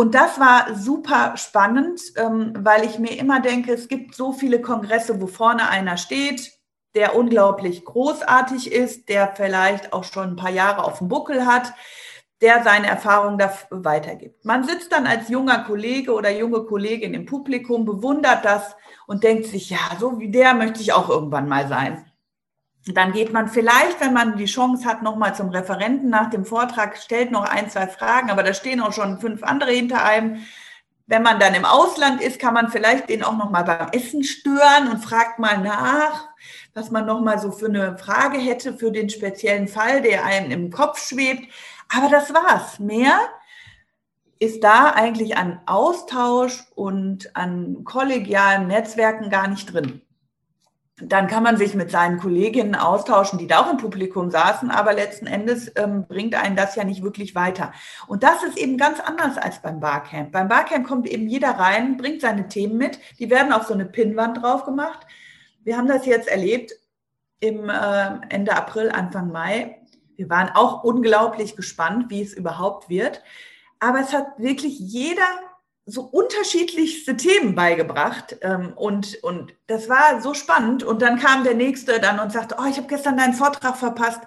Und 0.01 0.15
das 0.15 0.41
war 0.41 0.75
super 0.77 1.37
spannend, 1.37 2.01
ähm, 2.17 2.55
weil 2.57 2.87
ich 2.87 2.99
mir 2.99 3.19
immer 3.19 3.41
denke, 3.41 3.75
es 3.75 3.87
gibt 3.87 4.15
so 4.15 4.33
viele 4.33 4.63
Kongresse, 4.63 5.21
wo 5.21 5.27
vorne 5.27 5.69
einer 5.69 5.99
steht, 5.99 6.53
der 6.95 7.15
unglaublich 7.15 7.85
großartig 7.85 8.73
ist, 8.73 9.11
der 9.11 9.35
vielleicht 9.37 9.93
auch 9.93 10.05
schon 10.05 10.31
ein 10.31 10.37
paar 10.37 10.53
Jahre 10.53 10.85
auf 10.85 11.01
dem 11.01 11.09
Buckel 11.09 11.45
hat, 11.45 11.75
der 12.41 12.65
seine 12.65 12.87
Erfahrungen 12.87 13.37
da 13.37 13.53
weitergibt. 13.69 14.43
Man 14.43 14.65
sitzt 14.65 14.91
dann 14.91 15.07
als 15.07 15.29
junger 15.29 15.65
Kollege 15.65 16.15
oder 16.15 16.31
junge 16.31 16.65
Kollegin 16.65 17.13
im 17.13 17.27
Publikum, 17.27 17.85
bewundert 17.85 18.43
das 18.47 18.75
und 19.07 19.23
denkt 19.23 19.49
sich, 19.49 19.69
ja, 19.69 19.99
so 19.99 20.19
wie 20.19 20.31
der 20.31 20.55
möchte 20.55 20.81
ich 20.81 20.95
auch 20.95 21.11
irgendwann 21.11 21.47
mal 21.47 21.69
sein. 21.69 22.10
Dann 22.87 23.13
geht 23.13 23.33
man 23.33 23.49
vielleicht, 23.49 24.01
wenn 24.01 24.15
man 24.15 24.37
die 24.37 24.47
Chance 24.47 24.87
hat, 24.87 25.03
nochmal 25.03 25.35
zum 25.35 25.51
Referenten 25.51 26.09
nach 26.09 26.31
dem 26.31 26.47
Vortrag, 26.47 26.97
stellt 26.97 27.31
noch 27.31 27.45
ein, 27.45 27.69
zwei 27.69 27.87
Fragen, 27.87 28.31
aber 28.31 28.43
da 28.43 28.55
stehen 28.55 28.81
auch 28.81 28.93
schon 28.93 29.21
fünf 29.21 29.43
andere 29.43 29.71
hinter 29.71 30.03
einem. 30.05 30.39
Wenn 31.07 31.23
man 31.23 31.39
dann 31.41 31.55
im 31.55 31.65
Ausland 31.65 32.23
ist, 32.23 32.39
kann 32.39 32.55
man 32.55 32.71
vielleicht 32.71 33.09
den 33.11 33.23
auch 33.23 33.37
nochmal 33.37 33.65
beim 33.65 33.89
Essen 33.91 34.25
stören 34.25 34.89
und 34.91 35.05
fragt 35.05 35.39
mal 35.39 35.59
nach, 35.59 36.29
was 36.73 36.91
man 36.91 37.05
nochmal 37.05 37.39
so 37.39 37.51
für 37.51 37.67
eine 37.67 37.99
Frage 37.99 38.39
hätte 38.39 38.75
für 38.75 38.93
den 38.93 39.11
speziellen 39.11 39.69
Fall, 39.69 40.01
der 40.01 40.25
einem 40.25 40.51
im 40.51 40.71
Kopf 40.71 41.07
schwebt. 41.07 41.53
Aber 41.95 42.09
das 42.09 42.33
war's. 42.33 42.79
Mehr 42.79 43.19
ist 44.39 44.65
da 44.65 44.93
eigentlich 44.93 45.37
an 45.37 45.61
Austausch 45.67 46.65
und 46.75 47.37
an 47.37 47.85
kollegialen 47.85 48.69
Netzwerken 48.69 49.29
gar 49.29 49.49
nicht 49.49 49.73
drin. 49.73 50.01
Dann 51.03 51.27
kann 51.27 51.43
man 51.43 51.57
sich 51.57 51.75
mit 51.75 51.91
seinen 51.91 52.19
Kolleginnen 52.19 52.75
austauschen, 52.75 53.39
die 53.39 53.47
da 53.47 53.61
auch 53.61 53.71
im 53.71 53.77
Publikum 53.77 54.31
saßen, 54.31 54.71
aber 54.71 54.93
letzten 54.93 55.27
Endes 55.27 55.73
ähm, 55.77 56.07
bringt 56.07 56.35
einen 56.35 56.57
das 56.57 56.77
ja 56.77 56.85
nicht 56.85 57.03
wirklich 57.03 57.35
weiter. 57.35 57.73
Und 58.07 58.23
das 58.23 58.43
ist 58.43 58.59
eben 58.59 58.77
ganz 58.77 59.01
anders 59.01 59.39
als 59.39 59.61
beim 59.61 59.81
Barcamp. 59.81 60.33
Beim 60.33 60.49
Barcamp 60.49 60.87
kommt 60.87 61.07
eben 61.09 61.27
jeder 61.27 61.51
rein, 61.51 61.97
bringt 61.97 62.21
seine 62.21 62.49
Themen 62.49 62.77
mit, 62.77 62.99
die 63.19 63.31
werden 63.31 63.53
auf 63.53 63.67
so 63.67 63.75
eine 63.75 63.87
Pinnwand 63.87 64.43
drauf 64.43 64.65
gemacht. 64.65 65.07
Wir 65.63 65.77
haben 65.77 65.89
das 65.89 66.07
jetzt 66.07 66.29
erlebt 66.29 66.73
im 67.41 67.69
äh, 67.69 68.11
Ende 68.29 68.57
April, 68.57 68.91
Anfang 68.91 69.33
Mai. 69.33 69.79
Wir 70.17 70.29
waren 70.29 70.51
auch 70.55 70.85
unglaublich 70.85 71.57
gespannt, 71.57 72.07
wie 72.09 72.23
es 72.23 72.35
überhaupt 72.35 72.89
wird. 72.89 73.23
Aber 73.79 74.01
es 74.01 74.13
hat 74.13 74.39
wirklich 74.39 74.79
jeder 74.79 75.25
so 75.91 76.03
unterschiedlichste 76.03 77.17
Themen 77.17 77.55
beigebracht. 77.55 78.37
Ähm, 78.43 78.73
und, 78.77 79.23
und 79.23 79.55
das 79.67 79.89
war 79.89 80.21
so 80.23 80.35
spannend. 80.35 80.83
Und 80.83 81.03
dann 81.03 81.19
kam 81.19 81.45
der 81.45 81.55
Nächste 81.55 82.01
dann 82.01 82.21
und 82.21 82.33
sagte, 82.33 82.57
oh, 82.59 82.67
ich 82.69 82.77
habe 82.77 82.87
gestern 82.87 83.17
deinen 83.17 83.35
Vortrag 83.35 83.77
verpasst 83.77 84.21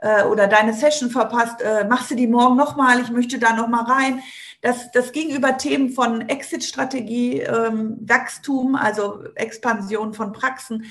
äh, 0.00 0.24
oder 0.24 0.46
deine 0.46 0.72
Session 0.72 1.10
verpasst. 1.10 1.62
Äh, 1.62 1.84
machst 1.84 2.10
du 2.10 2.14
die 2.14 2.26
morgen 2.26 2.56
nochmal? 2.56 3.00
Ich 3.00 3.10
möchte 3.10 3.38
da 3.38 3.54
nochmal 3.54 3.84
rein. 3.84 4.22
Das, 4.62 4.90
das 4.92 5.12
ging 5.12 5.30
über 5.34 5.56
Themen 5.56 5.90
von 5.90 6.28
Exit-Strategie, 6.28 7.40
ähm, 7.40 7.96
Wachstum, 8.00 8.76
also 8.76 9.24
Expansion 9.34 10.12
von 10.12 10.32
Praxen, 10.32 10.84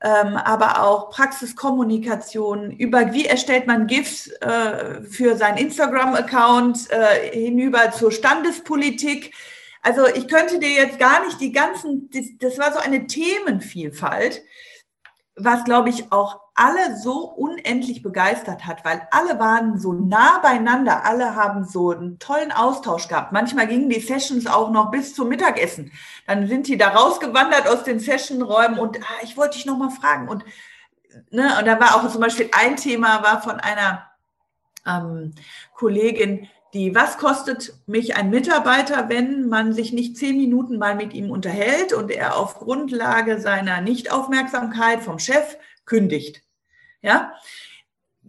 ähm, 0.00 0.36
aber 0.36 0.82
auch 0.82 1.10
Praxiskommunikation, 1.10 2.72
über 2.72 3.12
wie 3.12 3.26
erstellt 3.26 3.68
man 3.68 3.86
GIFs 3.86 4.26
äh, 4.40 5.02
für 5.04 5.36
seinen 5.36 5.58
Instagram-Account 5.58 6.90
äh, 6.90 7.30
hinüber 7.30 7.92
zur 7.92 8.10
Standespolitik. 8.10 9.32
Also 9.82 10.06
ich 10.06 10.28
könnte 10.28 10.60
dir 10.60 10.70
jetzt 10.70 10.98
gar 10.98 11.24
nicht 11.26 11.40
die 11.40 11.52
ganzen, 11.52 12.08
das, 12.10 12.24
das 12.38 12.58
war 12.58 12.72
so 12.72 12.78
eine 12.78 13.06
Themenvielfalt, 13.06 14.42
was 15.34 15.64
glaube 15.64 15.88
ich 15.88 16.12
auch 16.12 16.40
alle 16.54 16.98
so 16.98 17.24
unendlich 17.24 18.02
begeistert 18.02 18.66
hat, 18.66 18.84
weil 18.84 19.08
alle 19.10 19.38
waren 19.38 19.78
so 19.78 19.92
nah 19.92 20.38
beieinander, 20.38 21.04
alle 21.04 21.34
haben 21.34 21.64
so 21.64 21.90
einen 21.90 22.18
tollen 22.18 22.52
Austausch 22.52 23.08
gehabt. 23.08 23.32
Manchmal 23.32 23.66
gingen 23.66 23.88
die 23.88 24.00
Sessions 24.00 24.46
auch 24.46 24.70
noch 24.70 24.90
bis 24.90 25.14
zum 25.14 25.28
Mittagessen. 25.28 25.90
Dann 26.26 26.46
sind 26.46 26.68
die 26.68 26.76
da 26.76 26.90
rausgewandert 26.90 27.66
aus 27.66 27.84
den 27.84 27.98
Sessionräumen 27.98 28.78
und 28.78 29.00
ah, 29.00 29.22
ich 29.22 29.36
wollte 29.36 29.56
dich 29.56 29.66
noch 29.66 29.78
mal 29.78 29.90
fragen 29.90 30.28
und 30.28 30.44
ne, 31.30 31.58
und 31.58 31.66
da 31.66 31.80
war 31.80 31.96
auch 31.96 32.08
zum 32.08 32.20
Beispiel 32.20 32.50
ein 32.52 32.76
Thema 32.76 33.22
war 33.22 33.42
von 33.42 33.58
einer 33.58 34.06
ähm, 34.86 35.34
Kollegin, 35.74 36.48
die, 36.72 36.94
was 36.94 37.18
kostet 37.18 37.74
mich 37.86 38.16
ein 38.16 38.30
Mitarbeiter, 38.30 39.08
wenn 39.08 39.48
man 39.48 39.72
sich 39.72 39.92
nicht 39.92 40.16
zehn 40.16 40.38
Minuten 40.38 40.78
mal 40.78 40.94
mit 40.94 41.12
ihm 41.12 41.30
unterhält 41.30 41.92
und 41.92 42.10
er 42.10 42.36
auf 42.36 42.54
Grundlage 42.54 43.40
seiner 43.40 43.80
Nichtaufmerksamkeit 43.80 45.02
vom 45.02 45.18
Chef 45.18 45.58
kündigt. 45.84 46.42
Ja, 47.02 47.34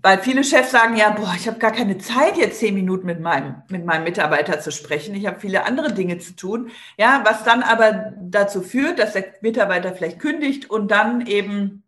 weil 0.03 0.19
viele 0.19 0.43
Chefs 0.43 0.71
sagen 0.71 0.97
ja, 0.97 1.11
boah, 1.11 1.33
ich 1.37 1.47
habe 1.47 1.59
gar 1.59 1.71
keine 1.71 1.97
Zeit, 1.97 2.35
jetzt 2.35 2.59
zehn 2.59 2.73
Minuten 2.73 3.05
mit 3.05 3.21
meinem, 3.21 3.61
mit 3.69 3.85
meinem 3.85 4.03
Mitarbeiter 4.03 4.59
zu 4.59 4.69
sprechen. 4.69 5.15
Ich 5.15 5.25
habe 5.25 5.39
viele 5.39 5.65
andere 5.65 5.93
Dinge 5.93 6.17
zu 6.17 6.35
tun. 6.35 6.71
Ja, 6.97 7.21
was 7.25 7.45
dann 7.45 7.63
aber 7.63 8.13
dazu 8.19 8.61
führt, 8.61 8.99
dass 8.99 9.13
der 9.13 9.25
Mitarbeiter 9.39 9.93
vielleicht 9.93 10.19
kündigt 10.19 10.69
und 10.69 10.91
dann 10.91 11.25
eben 11.25 11.83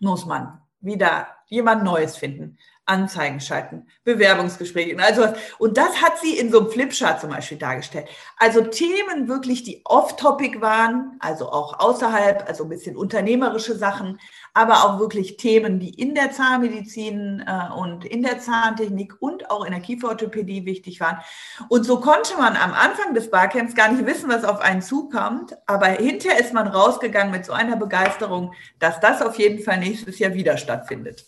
muss 0.00 0.26
man 0.26 0.60
wieder 0.80 1.28
jemand 1.46 1.84
Neues 1.84 2.18
finden. 2.18 2.58
Anzeigen 2.88 3.40
schalten, 3.40 3.86
Bewerbungsgespräche. 4.04 4.96
Also, 4.98 5.28
und 5.58 5.76
das 5.76 6.02
hat 6.02 6.18
sie 6.18 6.38
in 6.38 6.50
so 6.50 6.60
einem 6.60 6.70
Flipchart 6.70 7.20
zum 7.20 7.30
Beispiel 7.30 7.58
dargestellt. 7.58 8.08
Also 8.38 8.62
Themen 8.62 9.28
wirklich, 9.28 9.62
die 9.62 9.82
off-topic 9.84 10.60
waren, 10.60 11.16
also 11.20 11.50
auch 11.50 11.78
außerhalb, 11.78 12.48
also 12.48 12.64
ein 12.64 12.70
bisschen 12.70 12.96
unternehmerische 12.96 13.76
Sachen, 13.76 14.18
aber 14.54 14.84
auch 14.84 14.98
wirklich 14.98 15.36
Themen, 15.36 15.78
die 15.78 15.90
in 15.90 16.14
der 16.14 16.32
Zahnmedizin 16.32 17.44
äh, 17.46 17.72
und 17.74 18.04
in 18.04 18.22
der 18.22 18.40
Zahntechnik 18.40 19.14
und 19.20 19.50
auch 19.50 19.64
in 19.64 19.72
der 19.72 19.80
Kieferorthopädie 19.80 20.64
wichtig 20.64 21.00
waren. 21.00 21.18
Und 21.68 21.84
so 21.84 22.00
konnte 22.00 22.36
man 22.38 22.56
am 22.56 22.72
Anfang 22.72 23.14
des 23.14 23.30
Barcamps 23.30 23.74
gar 23.74 23.92
nicht 23.92 24.06
wissen, 24.06 24.30
was 24.30 24.44
auf 24.44 24.60
einen 24.60 24.82
zukommt, 24.82 25.56
aber 25.66 25.86
hinterher 25.86 26.40
ist 26.40 26.54
man 26.54 26.68
rausgegangen 26.68 27.32
mit 27.32 27.44
so 27.44 27.52
einer 27.52 27.76
Begeisterung, 27.76 28.54
dass 28.78 28.98
das 29.00 29.22
auf 29.22 29.38
jeden 29.38 29.62
Fall 29.62 29.78
nächstes 29.78 30.18
Jahr 30.18 30.34
wieder 30.34 30.56
stattfindet. 30.56 31.26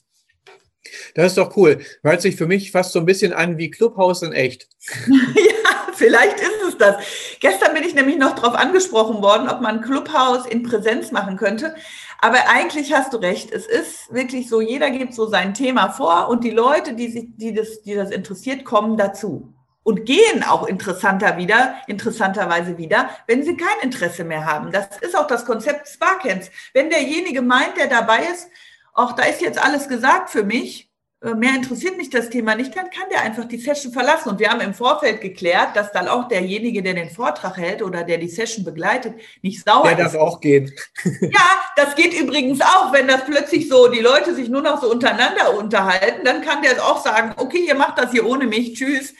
Das 1.15 1.27
ist 1.27 1.39
doch 1.39 1.57
cool. 1.57 1.79
Hört 2.03 2.23
sich 2.23 2.37
für 2.37 2.47
mich 2.47 2.71
fast 2.71 2.93
so 2.93 3.01
ein 3.01 3.07
bisschen 3.07 3.33
an 3.33 3.59
wie 3.59 3.71
Clubhaus 3.71 4.23
in 4.23 4.33
echt. 4.33 4.69
ja, 5.09 5.93
vielleicht 5.95 6.41
ist 6.41 6.63
es 6.69 6.79
das. 6.79 6.97
Gestern 7.41 7.75
bin 7.75 7.85
ich 7.85 7.95
nämlich 7.95 8.17
noch 8.17 8.35
darauf 8.35 8.55
angesprochen 8.55 9.23
worden, 9.23 9.49
ob 9.49 9.61
man 9.61 9.81
Clubhaus 9.81 10.47
in 10.47 10.63
Präsenz 10.63 11.13
machen 11.13 11.37
könnte. 11.37 11.75
Aber 12.21 12.39
eigentlich 12.49 12.93
hast 12.93 13.13
du 13.13 13.17
recht. 13.17 13.51
Es 13.51 13.67
ist 13.67 14.13
wirklich 14.13 14.49
so, 14.49 14.61
jeder 14.61 14.91
gibt 14.91 15.15
so 15.15 15.27
sein 15.27 15.55
Thema 15.55 15.91
vor 15.91 16.29
und 16.29 16.45
die 16.45 16.51
Leute, 16.51 16.95
die 16.95 17.11
sich, 17.11 17.29
die 17.37 17.55
das, 17.55 17.83
die 17.83 17.95
das 17.95 18.11
interessiert, 18.11 18.65
kommen 18.65 18.97
dazu 18.97 19.55
und 19.83 20.05
gehen 20.05 20.45
auch 20.47 20.67
interessanter 20.67 21.37
wieder, 21.39 21.77
interessanterweise 21.87 22.77
wieder, 22.77 23.11
wenn 23.27 23.43
sie 23.43 23.57
kein 23.57 23.81
Interesse 23.83 24.25
mehr 24.25 24.45
haben. 24.45 24.71
Das 24.73 24.99
ist 25.01 25.17
auch 25.17 25.27
das 25.27 25.47
Konzept 25.47 25.99
Barcamps. 25.99 26.51
Wenn 26.75 26.91
derjenige 26.91 27.43
meint, 27.43 27.77
der 27.79 27.87
dabei 27.87 28.25
ist, 28.33 28.49
auch 28.93 29.13
da 29.13 29.23
ist 29.23 29.41
jetzt 29.41 29.63
alles 29.63 29.89
gesagt 29.89 30.31
für 30.31 30.45
mich, 30.45 30.90
mehr 31.23 31.55
interessiert 31.55 31.99
mich 31.99 32.09
das 32.09 32.31
Thema 32.31 32.55
nicht, 32.55 32.75
dann 32.75 32.89
kann 32.89 33.09
der 33.11 33.21
einfach 33.21 33.45
die 33.45 33.59
Session 33.59 33.93
verlassen. 33.93 34.31
Und 34.31 34.39
wir 34.39 34.49
haben 34.51 34.63
im 34.63 34.73
Vorfeld 34.73 35.21
geklärt, 35.21 35.77
dass 35.77 35.93
dann 35.93 36.09
auch 36.09 36.29
derjenige, 36.29 36.83
der 36.83 36.95
den 36.95 37.11
Vortrag 37.11 37.59
hält 37.59 37.83
oder 37.83 38.05
der 38.05 38.17
die 38.17 38.29
Session 38.29 38.65
begleitet, 38.65 39.15
nicht 39.43 39.63
sauer 39.63 39.83
der 39.83 39.93
ist. 39.93 39.99
Der 39.99 40.05
darf 40.07 40.15
auch 40.17 40.41
gehen. 40.41 40.73
ja, 41.21 41.51
das 41.77 41.95
geht 41.95 42.19
übrigens 42.19 42.63
auch, 42.63 42.93
wenn 42.95 43.07
das 43.07 43.27
plötzlich 43.27 43.69
so, 43.69 43.89
die 43.89 44.01
Leute 44.01 44.35
sich 44.35 44.49
nur 44.49 44.63
noch 44.63 44.81
so 44.81 44.91
untereinander 44.91 45.59
unterhalten, 45.59 46.25
dann 46.25 46.41
kann 46.41 46.63
der 46.63 46.83
auch 46.83 47.05
sagen, 47.05 47.35
okay, 47.37 47.67
ihr 47.67 47.75
macht 47.75 47.99
das 47.99 48.13
hier 48.13 48.27
ohne 48.27 48.47
mich, 48.47 48.75
tschüss. 48.75 49.15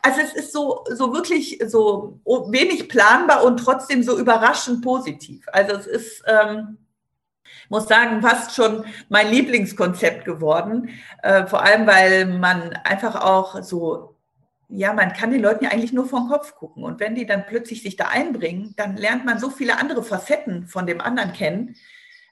Also 0.00 0.20
es 0.22 0.32
ist 0.32 0.52
so, 0.52 0.84
so 0.94 1.12
wirklich 1.12 1.58
so 1.66 2.20
wenig 2.24 2.88
planbar 2.88 3.44
und 3.44 3.58
trotzdem 3.58 4.02
so 4.02 4.18
überraschend 4.18 4.82
positiv. 4.82 5.44
Also 5.52 5.74
es 5.74 5.86
ist, 5.86 6.22
ähm, 6.26 6.78
muss 7.68 7.88
sagen, 7.88 8.22
fast 8.22 8.54
schon 8.54 8.84
mein 9.08 9.30
Lieblingskonzept 9.30 10.24
geworden. 10.24 10.90
Äh, 11.22 11.46
vor 11.46 11.62
allem, 11.62 11.86
weil 11.86 12.26
man 12.26 12.72
einfach 12.84 13.22
auch 13.22 13.62
so, 13.62 14.16
ja, 14.68 14.92
man 14.92 15.12
kann 15.12 15.30
den 15.30 15.42
Leuten 15.42 15.64
ja 15.64 15.70
eigentlich 15.70 15.92
nur 15.92 16.06
den 16.06 16.28
Kopf 16.28 16.54
gucken. 16.54 16.84
Und 16.84 17.00
wenn 17.00 17.14
die 17.14 17.26
dann 17.26 17.46
plötzlich 17.46 17.82
sich 17.82 17.96
da 17.96 18.08
einbringen, 18.08 18.74
dann 18.76 18.96
lernt 18.96 19.24
man 19.24 19.38
so 19.38 19.50
viele 19.50 19.78
andere 19.78 20.02
Facetten 20.02 20.66
von 20.66 20.86
dem 20.86 21.00
anderen 21.00 21.32
kennen, 21.32 21.76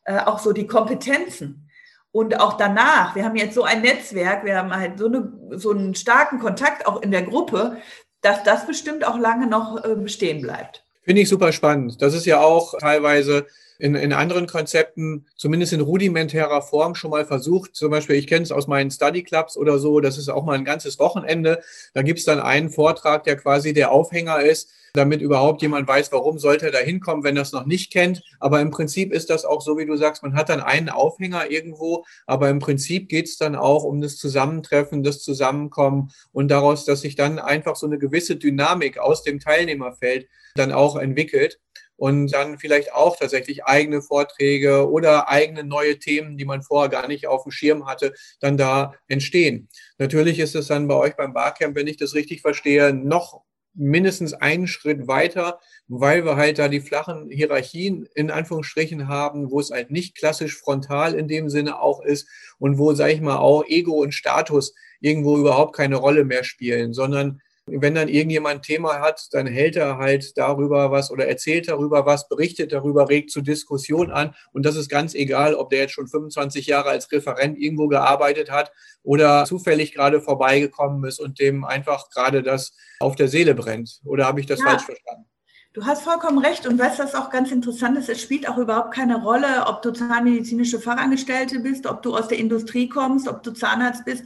äh, 0.04 0.18
auch 0.18 0.38
so 0.38 0.52
die 0.52 0.66
Kompetenzen. 0.66 1.68
Und 2.10 2.38
auch 2.40 2.54
danach, 2.54 3.14
wir 3.14 3.24
haben 3.24 3.36
jetzt 3.36 3.54
so 3.54 3.62
ein 3.62 3.80
Netzwerk, 3.80 4.44
wir 4.44 4.58
haben 4.58 4.74
halt 4.74 4.98
so, 4.98 5.06
eine, 5.06 5.32
so 5.52 5.70
einen 5.70 5.94
starken 5.94 6.38
Kontakt 6.38 6.86
auch 6.86 7.00
in 7.00 7.10
der 7.10 7.22
Gruppe, 7.22 7.78
dass 8.20 8.42
das 8.42 8.66
bestimmt 8.66 9.06
auch 9.06 9.18
lange 9.18 9.46
noch 9.46 9.82
äh, 9.84 9.94
bestehen 9.94 10.42
bleibt. 10.42 10.84
Finde 11.02 11.22
ich 11.22 11.28
super 11.28 11.52
spannend. 11.52 12.00
Das 12.00 12.14
ist 12.14 12.26
ja 12.26 12.40
auch 12.40 12.78
teilweise 12.78 13.46
in, 13.82 13.96
in 13.96 14.12
anderen 14.12 14.46
Konzepten, 14.46 15.26
zumindest 15.34 15.72
in 15.72 15.80
rudimentärer 15.80 16.62
Form, 16.62 16.94
schon 16.94 17.10
mal 17.10 17.24
versucht. 17.24 17.74
Zum 17.74 17.90
Beispiel, 17.90 18.14
ich 18.14 18.28
kenne 18.28 18.44
es 18.44 18.52
aus 18.52 18.68
meinen 18.68 18.92
Study 18.92 19.24
Clubs 19.24 19.56
oder 19.56 19.80
so, 19.80 19.98
das 19.98 20.18
ist 20.18 20.28
auch 20.28 20.44
mal 20.44 20.52
ein 20.52 20.64
ganzes 20.64 21.00
Wochenende. 21.00 21.60
Da 21.92 22.02
gibt 22.02 22.20
es 22.20 22.24
dann 22.24 22.38
einen 22.38 22.70
Vortrag, 22.70 23.24
der 23.24 23.36
quasi 23.36 23.72
der 23.72 23.90
Aufhänger 23.90 24.40
ist, 24.40 24.70
damit 24.92 25.20
überhaupt 25.20 25.62
jemand 25.62 25.88
weiß, 25.88 26.12
warum 26.12 26.38
sollte 26.38 26.66
er 26.66 26.70
da 26.70 26.78
hinkommen, 26.78 27.24
wenn 27.24 27.36
er 27.36 27.42
es 27.42 27.50
noch 27.50 27.66
nicht 27.66 27.92
kennt. 27.92 28.22
Aber 28.38 28.60
im 28.60 28.70
Prinzip 28.70 29.12
ist 29.12 29.30
das 29.30 29.44
auch 29.44 29.60
so, 29.60 29.76
wie 29.76 29.86
du 29.86 29.96
sagst, 29.96 30.22
man 30.22 30.36
hat 30.36 30.48
dann 30.48 30.60
einen 30.60 30.88
Aufhänger 30.88 31.50
irgendwo, 31.50 32.04
aber 32.24 32.50
im 32.50 32.60
Prinzip 32.60 33.08
geht 33.08 33.26
es 33.26 33.36
dann 33.36 33.56
auch 33.56 33.82
um 33.82 34.00
das 34.00 34.16
Zusammentreffen, 34.16 35.02
das 35.02 35.24
Zusammenkommen 35.24 36.12
und 36.30 36.52
daraus, 36.52 36.84
dass 36.84 37.00
sich 37.00 37.16
dann 37.16 37.40
einfach 37.40 37.74
so 37.74 37.86
eine 37.86 37.98
gewisse 37.98 38.36
Dynamik 38.36 38.98
aus 38.98 39.24
dem 39.24 39.40
Teilnehmerfeld 39.40 40.28
dann 40.54 40.70
auch 40.70 40.94
entwickelt 40.94 41.58
und 42.02 42.32
dann 42.32 42.58
vielleicht 42.58 42.92
auch 42.94 43.16
tatsächlich 43.16 43.64
eigene 43.64 44.02
Vorträge 44.02 44.90
oder 44.90 45.28
eigene 45.28 45.62
neue 45.62 46.00
Themen, 46.00 46.36
die 46.36 46.44
man 46.44 46.60
vorher 46.60 46.90
gar 46.90 47.06
nicht 47.06 47.28
auf 47.28 47.44
dem 47.44 47.52
Schirm 47.52 47.86
hatte, 47.86 48.12
dann 48.40 48.56
da 48.56 48.94
entstehen. 49.06 49.68
Natürlich 49.98 50.40
ist 50.40 50.56
es 50.56 50.66
dann 50.66 50.88
bei 50.88 50.96
euch 50.96 51.14
beim 51.14 51.32
Barcamp, 51.32 51.76
wenn 51.76 51.86
ich 51.86 51.98
das 51.98 52.14
richtig 52.14 52.40
verstehe, 52.40 52.92
noch 52.92 53.42
mindestens 53.74 54.34
einen 54.34 54.66
Schritt 54.66 55.06
weiter, 55.06 55.60
weil 55.86 56.24
wir 56.24 56.34
halt 56.34 56.58
da 56.58 56.66
die 56.66 56.80
flachen 56.80 57.30
Hierarchien 57.30 58.08
in 58.16 58.32
Anführungsstrichen 58.32 59.06
haben, 59.06 59.52
wo 59.52 59.60
es 59.60 59.70
halt 59.70 59.92
nicht 59.92 60.16
klassisch 60.16 60.58
frontal 60.58 61.14
in 61.14 61.28
dem 61.28 61.48
Sinne 61.50 61.80
auch 61.80 62.02
ist 62.02 62.26
und 62.58 62.78
wo, 62.78 62.94
sage 62.94 63.12
ich 63.12 63.20
mal, 63.20 63.36
auch 63.36 63.64
Ego 63.68 63.92
und 64.02 64.12
Status 64.12 64.74
irgendwo 65.00 65.38
überhaupt 65.38 65.76
keine 65.76 65.94
Rolle 65.94 66.24
mehr 66.24 66.42
spielen, 66.42 66.94
sondern 66.94 67.40
wenn 67.66 67.94
dann 67.94 68.08
irgendjemand 68.08 68.56
ein 68.56 68.62
Thema 68.62 69.00
hat, 69.00 69.28
dann 69.32 69.46
hält 69.46 69.76
er 69.76 69.98
halt 69.98 70.36
darüber 70.36 70.90
was 70.90 71.10
oder 71.10 71.28
erzählt 71.28 71.68
darüber 71.68 72.06
was, 72.06 72.28
berichtet 72.28 72.72
darüber, 72.72 73.08
regt 73.08 73.30
zu 73.30 73.40
Diskussion 73.40 74.10
an. 74.10 74.34
Und 74.52 74.66
das 74.66 74.76
ist 74.76 74.88
ganz 74.88 75.14
egal, 75.14 75.54
ob 75.54 75.70
der 75.70 75.80
jetzt 75.80 75.92
schon 75.92 76.08
25 76.08 76.66
Jahre 76.66 76.90
als 76.90 77.10
Referent 77.12 77.58
irgendwo 77.58 77.86
gearbeitet 77.86 78.50
hat 78.50 78.72
oder 79.02 79.44
zufällig 79.44 79.94
gerade 79.94 80.20
vorbeigekommen 80.20 81.04
ist 81.04 81.20
und 81.20 81.38
dem 81.38 81.64
einfach 81.64 82.10
gerade 82.10 82.42
das 82.42 82.74
auf 82.98 83.14
der 83.14 83.28
Seele 83.28 83.54
brennt. 83.54 84.00
Oder 84.04 84.26
habe 84.26 84.40
ich 84.40 84.46
das 84.46 84.58
ja. 84.58 84.66
falsch 84.66 84.82
verstanden? 84.82 85.26
Du 85.72 85.86
hast 85.86 86.02
vollkommen 86.02 86.38
recht 86.38 86.66
und 86.66 86.78
weißt, 86.78 86.98
was 86.98 87.14
auch 87.14 87.30
ganz 87.30 87.50
interessant 87.50 87.96
ist, 87.96 88.10
es 88.10 88.20
spielt 88.20 88.46
auch 88.46 88.58
überhaupt 88.58 88.92
keine 88.92 89.22
Rolle, 89.22 89.64
ob 89.66 89.80
du 89.80 89.90
zahnmedizinische 89.90 90.78
Fachangestellte 90.78 91.60
bist, 91.60 91.86
ob 91.86 92.02
du 92.02 92.14
aus 92.14 92.28
der 92.28 92.36
Industrie 92.36 92.90
kommst, 92.90 93.26
ob 93.26 93.42
du 93.42 93.52
Zahnarzt 93.52 94.04
bist. 94.04 94.24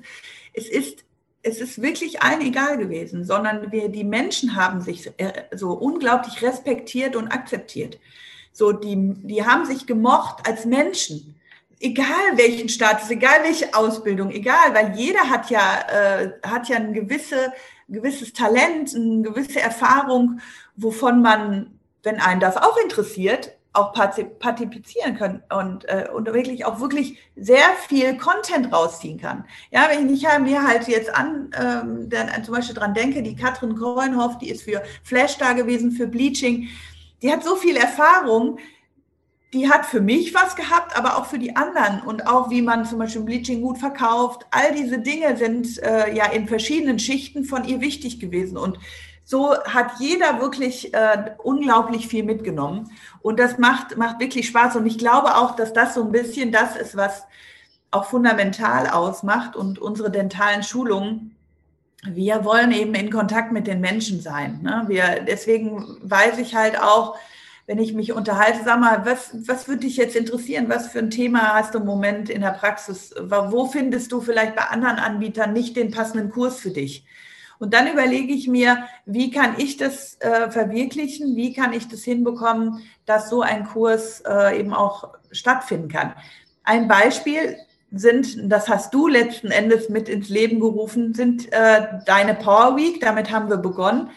Es 0.55 0.69
ist 0.69 1.06
es 1.47 1.61
ist 1.61 1.81
wirklich 1.81 2.23
allen 2.23 2.41
egal 2.41 2.77
gewesen, 2.77 3.25
sondern 3.25 3.71
wir, 3.71 3.89
die 3.89 4.05
Menschen 4.05 4.57
haben 4.57 4.81
sich 4.81 5.13
äh, 5.19 5.45
so 5.55 5.73
unglaublich 5.73 6.43
respektiert 6.43 7.15
und 7.15 7.29
akzeptiert. 7.29 7.99
So, 8.53 8.73
die, 8.73 8.97
die 9.23 9.45
haben 9.45 9.65
sich 9.65 9.87
gemocht 9.87 10.47
als 10.49 10.65
Menschen. 10.65 11.37
Egal 11.79 12.37
welchen 12.37 12.69
Status, 12.69 13.11
egal 13.11 13.45
welche 13.45 13.75
Ausbildung, 13.75 14.31
egal, 14.31 14.75
weil 14.75 14.97
jeder 14.97 15.31
hat 15.31 15.51
ja, 15.51 15.85
äh, 15.89 16.33
hat 16.43 16.69
ja 16.69 16.77
ein 16.77 16.95
gewisse, 16.95 17.53
gewisses 17.89 18.33
Talent, 18.33 18.95
eine 18.95 19.23
gewisse 19.23 19.61
Erfahrung, 19.61 20.41
wovon 20.75 21.23
man, 21.23 21.79
wenn 22.03 22.19
einen 22.19 22.41
das 22.41 22.57
auch 22.57 22.77
interessiert, 22.79 23.53
auch 23.77 23.93
partizipieren 23.93 25.17
können 25.17 25.43
und, 25.51 25.85
äh, 25.89 26.09
und 26.13 26.27
wirklich 26.33 26.65
auch 26.65 26.81
wirklich 26.81 27.19
sehr 27.37 27.67
viel 27.89 28.17
Content 28.17 28.73
rausziehen 28.73 29.19
kann. 29.21 29.45
Ja, 29.71 29.89
wenn 29.91 30.13
ich 30.13 30.27
mir 30.41 30.67
halt 30.67 30.89
jetzt 30.89 31.15
an, 31.15 31.51
ähm, 31.59 32.09
dann 32.09 32.45
zum 32.45 32.55
Beispiel 32.55 32.75
dran 32.75 32.95
denke, 32.95 33.23
die 33.23 33.37
Katrin 33.37 33.77
Kreuenhoff, 33.77 34.39
die 34.39 34.51
ist 34.51 34.63
für 34.63 34.83
Flash 35.03 35.37
da 35.39 35.53
gewesen, 35.53 35.93
für 35.93 36.07
Bleaching, 36.07 36.69
die 37.23 37.31
hat 37.31 37.45
so 37.45 37.57
viel 37.57 37.77
Erfahrung, 37.77 38.59
die 39.53 39.71
hat 39.71 39.87
für 39.87 40.01
mich 40.01 40.35
was 40.35 40.57
gehabt, 40.57 40.97
aber 40.97 41.17
auch 41.17 41.27
für 41.27 41.39
die 41.39 41.57
anderen 41.57 42.03
und 42.03 42.27
auch 42.27 42.51
wie 42.51 42.63
man 42.63 42.85
zum 42.85 42.99
Beispiel 42.99 43.23
Bleaching 43.23 43.63
gut 43.63 43.79
verkauft. 43.79 44.47
All 44.51 44.75
diese 44.75 44.99
Dinge 44.99 45.37
sind 45.37 45.83
äh, 45.83 46.15
ja 46.15 46.27
in 46.27 46.49
verschiedenen 46.49 46.99
Schichten 46.99 47.45
von 47.45 47.65
ihr 47.65 47.81
wichtig 47.81 48.21
gewesen 48.21 48.57
und 48.57 48.79
so 49.29 49.57
hat 49.65 49.99
jeder 49.99 50.41
wirklich 50.41 50.95
äh, 50.95 51.33
unglaublich 51.43 52.07
viel 52.07 52.23
mitgenommen. 52.23 52.93
Und 53.21 53.41
das 53.41 53.59
macht, 53.59 53.97
macht 53.97 54.21
wirklich 54.21 54.47
Spaß. 54.47 54.77
Und 54.77 54.87
ich 54.87 54.99
glaube 54.99 55.35
auch, 55.35 55.57
dass 55.57 55.73
das 55.73 55.95
so 55.95 56.05
ein 56.05 56.13
bisschen 56.13 56.53
das 56.53 56.77
ist, 56.77 56.97
was 56.97 57.25
auch 57.91 58.05
fundamental 58.05 58.87
ausmacht 58.87 59.57
und 59.57 59.81
unsere 59.81 60.13
dentalen 60.13 60.63
Schulungen. 60.63 61.35
Wir 62.05 62.45
wollen 62.45 62.71
eben 62.71 62.95
in 62.95 63.11
Kontakt 63.11 63.51
mit 63.51 63.67
den 63.67 63.81
Menschen 63.81 64.21
sein. 64.21 64.61
Ne? 64.63 64.85
Wir, 64.87 65.25
deswegen 65.27 65.99
weiß 66.03 66.39
ich 66.39 66.55
halt 66.55 66.81
auch, 66.81 67.17
wenn 67.67 67.81
ich 67.81 67.95
mich 67.95 68.13
unterhalte, 68.13 68.61
sag 68.65 68.79
mal, 68.79 69.05
was, 69.07 69.35
was 69.49 69.67
würde 69.67 69.81
dich 69.81 69.97
jetzt 69.97 70.15
interessieren? 70.15 70.69
Was 70.69 70.87
für 70.87 71.01
ein 71.01 71.11
Thema 71.11 71.55
hast 71.55 71.75
du 71.75 71.81
im 71.81 71.85
Moment 71.85 72.31
in 72.31 72.43
der 72.43 72.53
Praxis? 72.53 73.13
Wo 73.19 73.67
findest 73.67 74.13
du 74.13 74.21
vielleicht 74.21 74.55
bei 74.55 74.67
anderen 74.67 75.01
Anbietern 75.01 75.53
nicht 75.53 75.75
den 75.75 75.91
passenden 75.91 76.31
Kurs 76.31 76.61
für 76.61 76.71
dich? 76.71 77.05
Und 77.59 77.73
dann 77.75 77.87
überlege 77.91 78.33
ich 78.33 78.49
mir, 78.49 78.87
wie 79.07 79.31
kann 79.31 79.55
ich 79.59 79.77
das 79.77 80.21
äh, 80.21 80.51
verwirklichen? 80.51 81.37
Wie 81.37 81.53
kann 81.53 81.73
ich 81.73 81.89
das 81.89 82.03
hinbekommen, 82.05 82.83
dass 83.07 83.31
so 83.31 83.43
ein 83.43 83.67
Kurs 83.67 84.23
äh, 84.27 84.61
eben 84.61 84.75
auch 84.75 85.15
stattfinden 85.31 85.89
kann? 85.89 86.15
Ein 86.65 86.89
Beispiel 86.89 87.57
sind, 87.93 88.51
das 88.53 88.69
hast 88.69 88.93
du 88.93 89.09
letzten 89.09 89.51
Endes 89.51 89.89
mit 89.89 90.09
ins 90.09 90.29
Leben 90.29 90.61
gerufen, 90.61 91.15
sind 91.15 91.53
äh, 91.53 91.87
deine 92.05 92.35
Power 92.35 92.77
Week. 92.77 93.01
Damit 93.01 93.31
haben 93.31 93.49
wir 93.49 93.59
begonnen. 93.59 94.11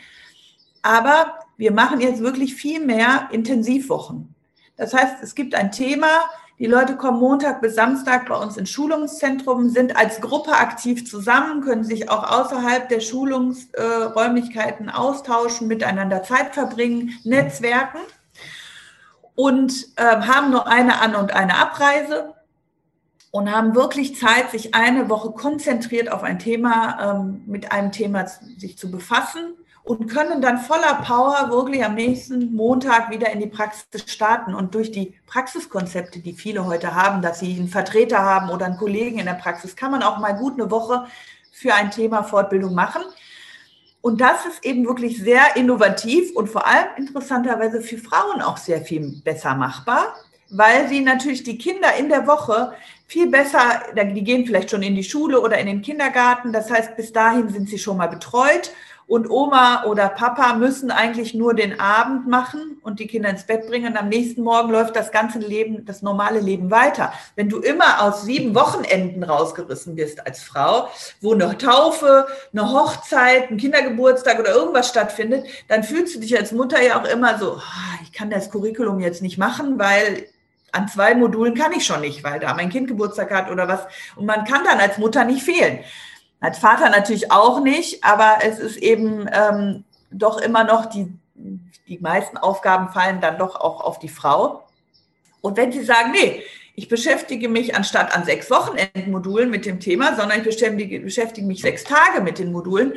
Aber 0.82 1.39
wir 1.58 1.71
machen 1.71 1.99
jetzt 2.02 2.21
wirklich 2.21 2.56
viel 2.56 2.84
mehr 2.84 3.30
Intensivwochen. 3.32 4.34
Das 4.78 4.93
heißt, 4.93 5.21
es 5.21 5.36
gibt 5.36 5.56
ein 5.56 5.71
Thema, 5.71 6.08
die 6.60 6.65
Leute 6.65 6.98
kommen 6.98 7.19
Montag 7.19 7.62
bis 7.62 7.76
Samstag 7.76 8.28
bei 8.28 8.36
uns 8.36 8.58
ins 8.58 8.69
Schulungszentrum, 8.69 9.69
sind 9.69 9.95
als 9.95 10.19
Gruppe 10.19 10.52
aktiv 10.52 11.10
zusammen, 11.10 11.62
können 11.62 11.86
sich 11.86 12.10
auch 12.10 12.30
außerhalb 12.30 12.89
der 12.89 13.00
Schulungsräumlichkeiten 13.00 14.89
austauschen, 14.89 15.69
miteinander 15.69 16.22
Zeit 16.22 16.54
verbringen, 16.54 17.17
netzwerken 17.24 18.00
und 19.36 19.88
äh, 19.95 20.04
haben 20.04 20.52
nur 20.52 20.67
eine 20.67 21.00
An- 21.00 21.15
und 21.15 21.34
eine 21.34 21.58
Abreise 21.58 22.34
und 23.32 23.50
haben 23.50 23.74
wirklich 23.74 24.17
Zeit, 24.17 24.52
sich 24.52 24.76
eine 24.76 25.08
Woche 25.08 25.32
konzentriert 25.32 26.12
auf 26.12 26.24
ein 26.24 26.39
Thema, 26.39 27.22
ähm, 27.22 27.43
mit 27.45 27.72
einem 27.72 27.93
Thema 27.93 28.28
sich 28.28 28.78
zu 28.78 28.91
befassen 28.91 29.54
und 29.84 30.08
können 30.08 30.42
dann 30.42 30.60
voller 30.60 30.96
Power 31.06 31.50
wirklich 31.50 31.84
am 31.84 31.96
nächsten 31.96 32.54
Montag 32.54 33.10
wieder 33.10 33.32
in 33.32 33.39
die 33.39 33.48
Praxis 33.48 33.88
starten. 34.06 34.54
Und 34.54 34.76
durch 34.76 34.92
die 34.92 35.15
Praxiskonzepte, 35.26 36.20
die 36.20 36.34
viele 36.34 36.65
heute 36.65 36.94
haben, 36.96 37.22
dass 37.22 37.39
sie 37.39 37.56
einen 37.56 37.70
Vertreter 37.70 38.20
haben 38.20 38.50
oder 38.50 38.65
einen 38.65 38.78
Kollegen 38.78 39.20
in 39.20 39.26
der 39.26 39.34
Praxis, 39.34 39.76
kann 39.76 39.92
man 39.92 40.04
auch 40.04 40.20
mal 40.20 40.34
gut 40.34 40.60
eine 40.60 40.70
Woche 40.70 41.06
für 41.52 41.74
ein 41.74 41.92
Thema 41.92 42.24
Fortbildung 42.24 42.74
machen. 42.74 43.02
Und 44.02 44.22
das 44.22 44.46
ist 44.46 44.65
eben 44.65 44.86
wirklich 44.86 45.18
sehr 45.18 45.56
innovativ 45.56 46.36
und 46.36 46.48
vor 46.48 46.65
allem 46.65 46.88
interessanterweise 46.98 47.82
für 47.82 47.98
Frauen 47.98 48.42
auch 48.42 48.58
sehr 48.58 48.82
viel 48.82 49.22
besser 49.24 49.56
machbar, 49.56 50.15
weil 50.50 50.88
sie 50.88 51.02
natürlich 51.02 51.44
die 51.44 51.58
Kinder 51.58 51.96
in 51.98 52.08
der 52.08 52.26
Woche 52.26 52.74
viel 53.08 53.30
besser, 53.30 53.82
die 53.96 54.24
gehen 54.24 54.46
vielleicht 54.46 54.70
schon 54.70 54.84
in 54.84 54.96
die 54.96 55.04
Schule 55.04 55.42
oder 55.42 55.58
in 55.58 55.68
den 55.68 55.82
Kindergarten. 55.82 56.54
Das 56.54 56.72
heißt, 56.72 56.96
bis 56.96 57.12
dahin 57.12 57.50
sind 57.50 57.68
sie 57.70 57.80
schon 57.80 57.98
mal 57.98 58.08
betreut 58.08 58.72
und 59.10 59.28
Oma 59.28 59.86
oder 59.86 60.08
Papa 60.08 60.54
müssen 60.54 60.91
eigentlich 60.91 61.34
nur 61.34 61.56
den 61.56 61.80
Abend 61.80 62.28
machen 62.28 62.78
und 62.84 63.00
die 63.00 63.08
Kinder 63.08 63.30
ins 63.30 63.43
Bett 63.43 63.65
bringen. 63.67 63.93
Und 63.93 63.98
am 63.98 64.08
nächsten 64.08 64.43
Morgen 64.43 64.72
läuft 64.72 64.95
das 64.95 65.12
ganze 65.12 65.39
Leben, 65.39 65.84
das 65.84 66.04
normale 66.04 66.39
Leben 66.39 66.69
weiter. 66.69 67.12
Wenn 67.36 67.50
du 67.50 67.58
immer 67.58 68.04
aus 68.04 68.22
sieben 68.22 68.54
Wochenenden 68.54 69.24
rausgerissen 69.24 69.95
bist 69.95 70.26
als 70.28 70.43
Frau, 70.43 70.89
wo 71.22 71.34
eine 71.34 71.58
Taufe, 71.58 72.28
eine 72.54 72.72
Hochzeit, 72.72 73.50
ein 73.50 73.58
Kindergeburtstag 73.58 74.39
oder 74.39 74.54
irgendwas 74.54 74.89
stattfindet, 74.89 75.48
dann 75.67 75.84
fühlst 75.84 76.15
du 76.15 76.19
dich 76.19 76.38
als 76.38 76.52
Mutter 76.52 76.80
ja 76.80 77.02
auch 77.02 77.08
immer 77.10 77.39
so, 77.39 77.54
ah, 77.54 78.00
ich 78.04 78.13
kann 78.13 78.30
das 78.30 78.52
Curriculum 78.52 79.00
jetzt 79.00 79.24
nicht 79.24 79.39
machen, 79.39 79.80
weil 79.80 80.28
an 80.72 80.88
zwei 80.88 81.15
Modulen 81.15 81.56
kann 81.56 81.72
ich 81.72 81.84
schon 81.84 82.02
nicht, 82.02 82.24
weil 82.24 82.39
da 82.39 82.54
mein 82.54 82.69
Kind 82.69 82.88
Geburtstag 82.88 83.32
hat 83.34 83.50
oder 83.50 83.67
was. 83.67 83.88
Und 84.15 84.28
man 84.28 84.43
kann 84.43 84.63
dann 84.63 84.80
als 84.80 85.00
Mutter 85.00 85.26
nicht 85.26 85.41
fehlen. 85.41 85.80
Als 86.39 86.58
Vater 86.58 86.89
natürlich 86.89 87.32
auch 87.32 87.62
nicht, 87.62 88.04
aber 88.04 88.38
es 88.43 88.60
ist 88.60 88.78
eben 88.78 89.30
ähm, 89.32 89.84
doch 90.12 90.39
immer 90.39 90.63
noch, 90.63 90.86
die, 90.86 91.12
die 91.36 91.99
meisten 91.99 92.38
Aufgaben 92.38 92.89
fallen 92.89 93.21
dann 93.21 93.38
doch 93.38 93.56
auch 93.56 93.82
auf 93.82 93.99
die 93.99 94.10
Frau. 94.10 94.63
Und 95.41 95.58
wenn 95.58 95.71
Sie 95.71 95.84
sagen, 95.84 96.12
nee, 96.12 96.43
ich 96.75 96.88
beschäftige 96.88 97.49
mich 97.49 97.75
anstatt 97.75 98.15
an 98.15 98.23
sechs 98.23 98.49
Wochenendmodulen 98.49 99.49
mit 99.49 99.65
dem 99.65 99.82
Thema, 99.82 100.15
sondern 100.15 100.39
ich 100.39 100.45
beschäftige, 100.45 101.02
beschäftige 101.02 101.45
mich 101.45 101.62
sechs 101.62 101.84
Tage 101.84 102.21
mit 102.21 102.39
den 102.39 102.54
Modulen, 102.54 102.93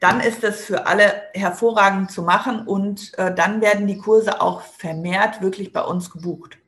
dann 0.00 0.20
ist 0.20 0.42
das 0.42 0.64
für 0.64 0.86
alle 0.86 1.22
hervorragend 1.32 2.10
zu 2.10 2.22
machen 2.22 2.66
und 2.66 3.16
äh, 3.18 3.32
dann 3.34 3.60
werden 3.60 3.86
die 3.86 3.98
Kurse 3.98 4.42
auch 4.42 4.60
vermehrt 4.60 5.40
wirklich 5.40 5.72
bei 5.72 5.80
uns 5.80 6.10
gebucht. 6.10 6.58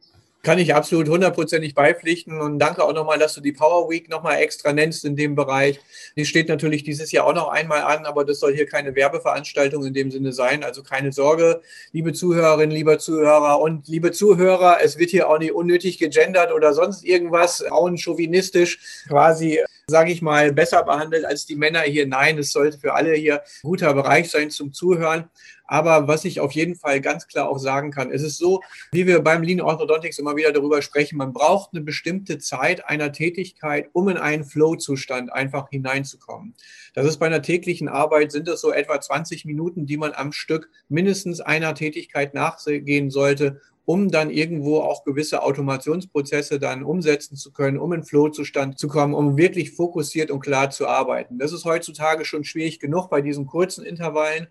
Kann 0.45 0.59
ich 0.59 0.75
absolut 0.75 1.09
hundertprozentig 1.09 1.75
beipflichten 1.75 2.39
und 2.39 2.59
danke 2.59 2.85
auch 2.85 2.93
nochmal, 2.93 3.19
dass 3.19 3.33
du 3.33 3.41
die 3.41 3.53
Power 3.53 3.89
Week 3.89 4.11
nochmal 4.11 4.43
extra 4.43 4.75
nennst 4.75 5.07
in 5.07 5.17
dem 5.17 5.35
Bereich. 5.35 5.81
Die 6.17 6.27
steht 6.27 6.51
natürlich 6.51 6.85
dieses 6.85 7.13
Jahr 7.13 7.25
auch 7.25 7.33
noch 7.33 7.49
einmal 7.49 7.81
an, 7.81 8.05
aber 8.05 8.27
das 8.27 8.41
soll 8.41 8.55
hier 8.55 8.67
keine 8.67 8.95
Werbeveranstaltung 8.95 9.87
in 9.87 9.95
dem 9.95 10.11
Sinne 10.11 10.35
sein. 10.35 10.63
Also 10.63 10.83
keine 10.83 11.13
Sorge, 11.13 11.63
liebe 11.93 12.13
Zuhörerinnen, 12.13 12.77
lieber 12.77 12.99
Zuhörer 12.99 13.59
und 13.59 13.89
liebe 13.89 14.13
Zuhörer, 14.13 14.81
es 14.83 14.99
wird 14.99 15.09
hier 15.09 15.31
auch 15.31 15.39
nicht 15.39 15.53
unnötig 15.53 15.99
gegendert 15.99 16.53
oder 16.53 16.75
sonst 16.75 17.07
irgendwas, 17.07 17.65
auch 17.65 17.91
chauvinistisch 17.97 19.05
quasi 19.09 19.63
sage 19.87 20.13
ich 20.13 20.23
mal, 20.23 20.53
besser 20.53 20.83
behandelt 20.83 21.25
als 21.25 21.47
die 21.47 21.57
Männer 21.57 21.81
hier. 21.81 22.07
Nein, 22.07 22.39
es 22.39 22.53
sollte 22.53 22.79
für 22.79 22.95
alle 22.95 23.15
hier 23.15 23.43
ein 23.43 23.49
guter 23.63 23.93
Bereich 23.93 24.31
sein 24.31 24.51
zum 24.51 24.73
Zuhören. 24.73 25.29
Aber 25.67 26.09
was 26.09 26.25
ich 26.25 26.41
auf 26.41 26.53
jeden 26.53 26.75
Fall 26.75 27.01
ganz 27.01 27.27
klar 27.27 27.49
auch 27.49 27.59
sagen 27.59 27.91
kann, 27.91 28.11
es 28.11 28.23
ist 28.23 28.37
so, 28.37 28.63
wie 28.93 29.07
wir 29.07 29.21
beim 29.21 29.43
Lean 29.43 29.63
Orthodontics 29.63 30.19
immer 30.19 30.37
wieder 30.37 30.53
darüber 30.53 30.83
sprechen, 30.83 31.17
man 31.17 31.33
braucht 31.33 31.71
eine 31.73 31.83
bestimmte 31.83 32.39
Zeit 32.39 32.87
einer 32.89 33.13
Tätigkeit, 33.13 33.89
um 33.93 34.09
in 34.09 34.19
einen 34.19 34.45
Flow-Zustand 34.45 35.33
einfach 35.33 35.71
hineinzukommen. 35.71 36.55
Das 36.93 37.07
ist 37.07 37.17
bei 37.17 37.27
einer 37.27 37.41
täglichen 37.41 37.89
Arbeit, 37.89 38.31
sind 38.31 38.47
das 38.47 38.61
so 38.61 38.73
etwa 38.73 39.01
20 39.01 39.47
Minuten, 39.47 39.87
die 39.87 39.97
man 39.97 40.13
am 40.13 40.33
Stück 40.33 40.69
mindestens 40.89 41.41
einer 41.41 41.75
Tätigkeit 41.75 42.35
nachgehen 42.35 43.11
sollte, 43.11 43.61
um 43.85 44.11
dann 44.11 44.31
irgendwo 44.31 44.81
auch 44.81 45.05
gewisse 45.05 45.43
Automationsprozesse 45.43 46.59
dann 46.59 46.85
umsetzen 46.85 47.37
zu 47.37 47.53
können, 47.53 47.79
um 47.79 47.93
in 47.93 48.05
Flow-Zustand 48.05 48.79
zu 48.79 48.89
kommen, 48.89 49.15
um 49.15 49.37
wirklich 49.37 49.73
fokussiert 49.73 50.31
und 50.31 50.41
klar 50.41 50.71
zu 50.71 50.87
arbeiten. 50.87 51.39
Das 51.39 51.53
ist 51.53 51.65
heutzutage 51.65 52.25
schon 52.25 52.45
schwierig 52.45 52.81
genug 52.81 53.11
bei 53.11 53.21
diesen 53.21 53.47
kurzen 53.47 53.85
Intervallen. 53.85 54.49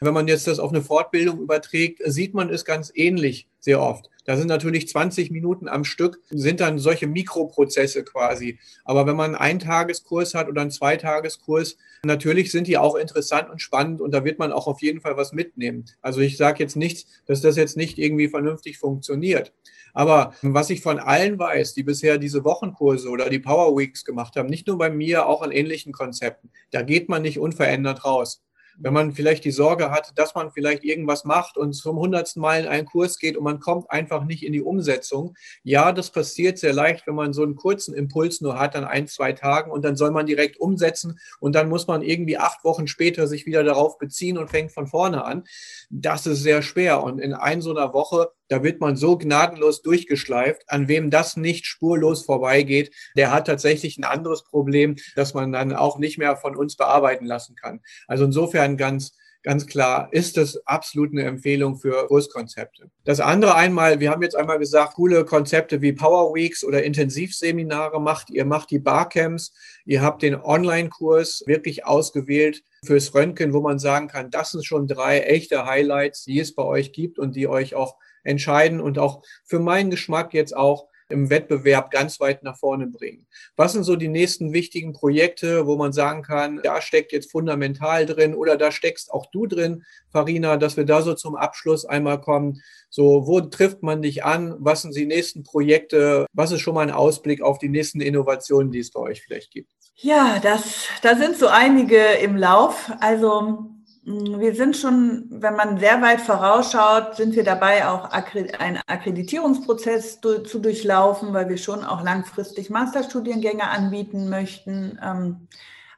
Wenn 0.00 0.14
man 0.14 0.28
jetzt 0.28 0.46
das 0.46 0.58
auf 0.58 0.70
eine 0.70 0.82
Fortbildung 0.82 1.40
überträgt, 1.40 2.00
sieht 2.04 2.34
man 2.34 2.50
es 2.50 2.64
ganz 2.64 2.92
ähnlich 2.94 3.48
sehr 3.60 3.80
oft. 3.80 4.10
Da 4.24 4.36
sind 4.36 4.48
natürlich 4.48 4.88
20 4.88 5.30
Minuten 5.30 5.68
am 5.68 5.84
Stück, 5.84 6.20
sind 6.30 6.60
dann 6.60 6.78
solche 6.78 7.06
Mikroprozesse 7.06 8.04
quasi. 8.04 8.58
Aber 8.84 9.06
wenn 9.06 9.16
man 9.16 9.34
einen 9.34 9.58
Tageskurs 9.58 10.34
hat 10.34 10.48
oder 10.48 10.62
einen 10.62 10.70
Zweitageskurs, 10.70 11.76
natürlich 12.04 12.50
sind 12.50 12.66
die 12.66 12.78
auch 12.78 12.94
interessant 12.94 13.50
und 13.50 13.60
spannend 13.60 14.00
und 14.00 14.12
da 14.12 14.24
wird 14.24 14.38
man 14.38 14.52
auch 14.52 14.66
auf 14.66 14.80
jeden 14.80 15.00
Fall 15.00 15.16
was 15.16 15.32
mitnehmen. 15.32 15.84
Also 16.00 16.20
ich 16.20 16.36
sage 16.36 16.62
jetzt 16.62 16.76
nichts, 16.76 17.06
dass 17.26 17.42
das 17.42 17.56
jetzt 17.56 17.76
nicht 17.76 17.98
irgendwie 17.98 18.28
vernünftig 18.28 18.78
funktioniert. 18.78 19.52
Aber 19.92 20.34
was 20.42 20.70
ich 20.70 20.80
von 20.80 20.98
allen 20.98 21.38
weiß, 21.38 21.74
die 21.74 21.84
bisher 21.84 22.18
diese 22.18 22.44
Wochenkurse 22.44 23.08
oder 23.08 23.30
die 23.30 23.38
Power 23.38 23.76
Weeks 23.76 24.04
gemacht 24.04 24.36
haben, 24.36 24.48
nicht 24.48 24.66
nur 24.66 24.76
bei 24.76 24.90
mir, 24.90 25.26
auch 25.26 25.42
an 25.42 25.52
ähnlichen 25.52 25.92
Konzepten, 25.92 26.50
da 26.72 26.82
geht 26.82 27.08
man 27.08 27.22
nicht 27.22 27.38
unverändert 27.38 28.04
raus 28.04 28.43
wenn 28.78 28.92
man 28.92 29.12
vielleicht 29.12 29.44
die 29.44 29.50
Sorge 29.50 29.90
hat, 29.90 30.12
dass 30.16 30.34
man 30.34 30.50
vielleicht 30.50 30.84
irgendwas 30.84 31.24
macht 31.24 31.56
und 31.56 31.72
zum 31.72 31.98
hundertsten 31.98 32.40
Mal 32.40 32.60
in 32.60 32.66
einen 32.66 32.86
Kurs 32.86 33.18
geht 33.18 33.36
und 33.36 33.44
man 33.44 33.60
kommt 33.60 33.90
einfach 33.90 34.24
nicht 34.24 34.44
in 34.44 34.52
die 34.52 34.62
Umsetzung. 34.62 35.34
Ja, 35.62 35.92
das 35.92 36.10
passiert 36.10 36.58
sehr 36.58 36.72
leicht, 36.72 37.06
wenn 37.06 37.14
man 37.14 37.32
so 37.32 37.42
einen 37.42 37.56
kurzen 37.56 37.94
Impuls 37.94 38.40
nur 38.40 38.58
hat 38.58 38.76
an 38.76 38.84
ein, 38.84 39.06
zwei 39.06 39.32
Tagen 39.32 39.70
und 39.70 39.84
dann 39.84 39.96
soll 39.96 40.10
man 40.10 40.26
direkt 40.26 40.58
umsetzen 40.58 41.18
und 41.40 41.54
dann 41.54 41.68
muss 41.68 41.86
man 41.86 42.02
irgendwie 42.02 42.38
acht 42.38 42.64
Wochen 42.64 42.86
später 42.86 43.26
sich 43.26 43.46
wieder 43.46 43.64
darauf 43.64 43.98
beziehen 43.98 44.38
und 44.38 44.50
fängt 44.50 44.72
von 44.72 44.86
vorne 44.86 45.24
an. 45.24 45.44
Das 45.90 46.26
ist 46.26 46.42
sehr 46.42 46.62
schwer 46.62 47.02
und 47.02 47.18
in 47.18 47.34
ein 47.34 47.62
so 47.62 47.70
einer 47.70 47.92
Woche 47.92 48.30
da 48.48 48.62
wird 48.62 48.80
man 48.80 48.96
so 48.96 49.16
gnadenlos 49.16 49.82
durchgeschleift. 49.82 50.62
An 50.68 50.88
wem 50.88 51.10
das 51.10 51.36
nicht 51.36 51.66
spurlos 51.66 52.24
vorbeigeht, 52.24 52.94
der 53.16 53.30
hat 53.32 53.46
tatsächlich 53.46 53.98
ein 53.98 54.04
anderes 54.04 54.44
Problem, 54.44 54.96
das 55.16 55.34
man 55.34 55.52
dann 55.52 55.72
auch 55.72 55.98
nicht 55.98 56.18
mehr 56.18 56.36
von 56.36 56.56
uns 56.56 56.76
bearbeiten 56.76 57.26
lassen 57.26 57.56
kann. 57.56 57.80
Also 58.06 58.24
insofern 58.24 58.76
ganz 58.76 59.16
ganz 59.44 59.66
klar 59.66 60.08
ist 60.10 60.36
das 60.36 60.66
absolut 60.66 61.12
eine 61.12 61.22
Empfehlung 61.24 61.76
für 61.76 62.06
Kurskonzepte. 62.08 62.90
Das 63.04 63.20
andere 63.20 63.54
einmal, 63.54 64.00
wir 64.00 64.10
haben 64.10 64.22
jetzt 64.22 64.34
einmal 64.34 64.58
gesagt, 64.58 64.94
coole 64.94 65.24
Konzepte 65.24 65.82
wie 65.82 65.92
Power 65.92 66.34
Weeks 66.34 66.64
oder 66.64 66.82
Intensivseminare 66.82 68.00
macht. 68.00 68.30
Ihr 68.30 68.46
macht 68.46 68.70
die 68.70 68.78
Barcamps, 68.78 69.52
ihr 69.84 70.02
habt 70.02 70.22
den 70.22 70.34
Online-Kurs 70.34 71.44
wirklich 71.46 71.84
ausgewählt 71.84 72.64
fürs 72.84 73.14
Röntgen, 73.14 73.52
wo 73.52 73.60
man 73.60 73.78
sagen 73.78 74.08
kann, 74.08 74.30
das 74.30 74.50
sind 74.50 74.64
schon 74.64 74.88
drei 74.88 75.20
echte 75.20 75.66
Highlights, 75.66 76.24
die 76.24 76.40
es 76.40 76.54
bei 76.54 76.64
euch 76.64 76.92
gibt 76.92 77.18
und 77.18 77.36
die 77.36 77.46
euch 77.46 77.74
auch 77.74 77.96
entscheiden 78.24 78.80
und 78.80 78.98
auch 78.98 79.22
für 79.44 79.60
meinen 79.60 79.90
Geschmack 79.90 80.34
jetzt 80.34 80.56
auch 80.56 80.88
im 81.08 81.30
Wettbewerb 81.30 81.90
ganz 81.90 82.20
weit 82.20 82.42
nach 82.42 82.56
vorne 82.56 82.86
bringen. 82.86 83.26
Was 83.56 83.72
sind 83.72 83.84
so 83.84 83.96
die 83.96 84.08
nächsten 84.08 84.52
wichtigen 84.52 84.92
Projekte, 84.92 85.66
wo 85.66 85.76
man 85.76 85.92
sagen 85.92 86.22
kann, 86.22 86.60
da 86.62 86.80
steckt 86.80 87.12
jetzt 87.12 87.30
fundamental 87.30 88.06
drin 88.06 88.34
oder 88.34 88.56
da 88.56 88.72
steckst 88.72 89.12
auch 89.12 89.26
du 89.26 89.46
drin, 89.46 89.84
Farina, 90.10 90.56
dass 90.56 90.76
wir 90.76 90.84
da 90.84 91.02
so 91.02 91.14
zum 91.14 91.36
Abschluss 91.36 91.84
einmal 91.84 92.20
kommen. 92.20 92.62
So, 92.90 93.26
wo 93.26 93.40
trifft 93.40 93.82
man 93.82 94.02
dich 94.02 94.24
an? 94.24 94.56
Was 94.58 94.82
sind 94.82 94.96
die 94.96 95.06
nächsten 95.06 95.42
Projekte? 95.42 96.26
Was 96.32 96.52
ist 96.52 96.60
schon 96.60 96.74
mal 96.74 96.82
ein 96.82 96.90
Ausblick 96.90 97.42
auf 97.42 97.58
die 97.58 97.68
nächsten 97.68 98.00
Innovationen, 98.00 98.72
die 98.72 98.78
es 98.78 98.90
bei 98.90 99.00
euch 99.00 99.22
vielleicht 99.22 99.50
gibt? 99.50 99.72
Ja, 99.96 100.38
das, 100.42 100.88
da 101.02 101.16
sind 101.16 101.36
so 101.36 101.48
einige 101.48 101.98
im 101.98 102.36
Lauf. 102.36 102.90
Also 103.00 103.73
wir 104.06 104.54
sind 104.54 104.76
schon, 104.76 105.26
wenn 105.30 105.56
man 105.56 105.78
sehr 105.78 106.02
weit 106.02 106.20
vorausschaut, 106.20 107.16
sind 107.16 107.34
wir 107.34 107.44
dabei, 107.44 107.88
auch 107.88 108.10
einen 108.10 108.80
Akkreditierungsprozess 108.86 110.20
zu 110.20 110.58
durchlaufen, 110.58 111.32
weil 111.32 111.48
wir 111.48 111.56
schon 111.56 111.84
auch 111.84 112.02
langfristig 112.02 112.68
Masterstudiengänge 112.68 113.68
anbieten 113.68 114.28
möchten, 114.28 114.98
ähm, 115.02 115.48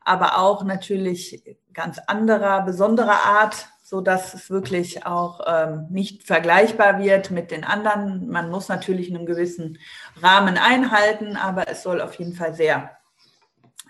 aber 0.05 0.38
auch 0.38 0.62
natürlich 0.62 1.42
ganz 1.73 1.99
anderer, 1.99 2.62
besonderer 2.62 3.25
Art, 3.27 3.66
so 3.83 4.01
dass 4.01 4.35
es 4.35 4.51
wirklich 4.51 5.05
auch 5.05 5.40
ähm, 5.47 5.87
nicht 5.90 6.23
vergleichbar 6.25 7.01
wird 7.01 7.33
mit 7.33 7.51
den 7.51 7.64
anderen. 7.64 8.29
Man 8.29 8.51
muss 8.51 8.69
natürlich 8.69 9.12
einen 9.12 9.27
gewissen 9.27 9.79
Rahmen 10.23 10.59
einhalten, 10.59 11.37
aber 11.37 11.69
es 11.69 11.83
soll 11.83 12.01
auf 12.01 12.14
jeden 12.14 12.35
Fall 12.35 12.55
sehr 12.55 12.90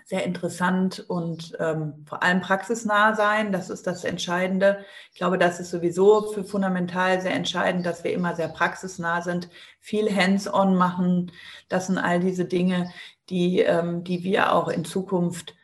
sehr 0.07 0.23
interessant 0.23 1.03
und 1.09 1.57
ähm, 1.59 2.05
vor 2.07 2.23
allem 2.23 2.39
praxisnah 2.39 3.13
sein. 3.13 3.51
Das 3.51 3.69
ist 3.69 3.85
das 3.87 4.05
Entscheidende. 4.05 4.85
Ich 5.11 5.17
glaube, 5.17 5.37
das 5.37 5.59
ist 5.59 5.69
sowieso 5.69 6.31
für 6.31 6.45
fundamental 6.45 7.19
sehr 7.19 7.33
entscheidend, 7.33 7.85
dass 7.85 8.05
wir 8.05 8.13
immer 8.13 8.33
sehr 8.33 8.47
praxisnah 8.47 9.21
sind, 9.21 9.49
viel 9.81 10.09
hands-on 10.09 10.77
machen. 10.77 11.33
Das 11.67 11.87
sind 11.87 11.97
all 11.97 12.21
diese 12.21 12.45
Dinge, 12.45 12.89
die, 13.29 13.59
ähm, 13.59 14.05
die 14.05 14.23
wir 14.23 14.53
auch 14.53 14.69
in 14.69 14.85
Zukunft 14.85 15.55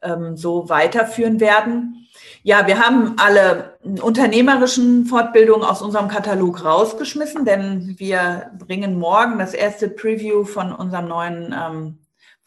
ähm, 0.00 0.36
so 0.36 0.68
weiterführen 0.68 1.40
werden. 1.40 2.06
Ja, 2.44 2.68
wir 2.68 2.78
haben 2.78 3.16
alle 3.18 3.78
unternehmerischen 4.00 5.06
Fortbildungen 5.06 5.66
aus 5.66 5.82
unserem 5.82 6.06
Katalog 6.06 6.64
rausgeschmissen, 6.64 7.44
denn 7.44 7.96
wir 7.98 8.52
bringen 8.60 8.96
morgen 8.96 9.40
das 9.40 9.54
erste 9.54 9.88
Preview 9.88 10.44
von 10.44 10.72
unserem 10.72 11.08
neuen 11.08 11.52
ähm, 11.52 11.98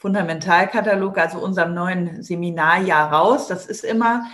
Fundamentalkatalog, 0.01 1.15
also 1.19 1.37
unserem 1.37 1.75
neuen 1.75 2.23
Seminarjahr 2.23 3.13
raus. 3.13 3.47
Das 3.47 3.67
ist 3.67 3.83
immer 3.83 4.25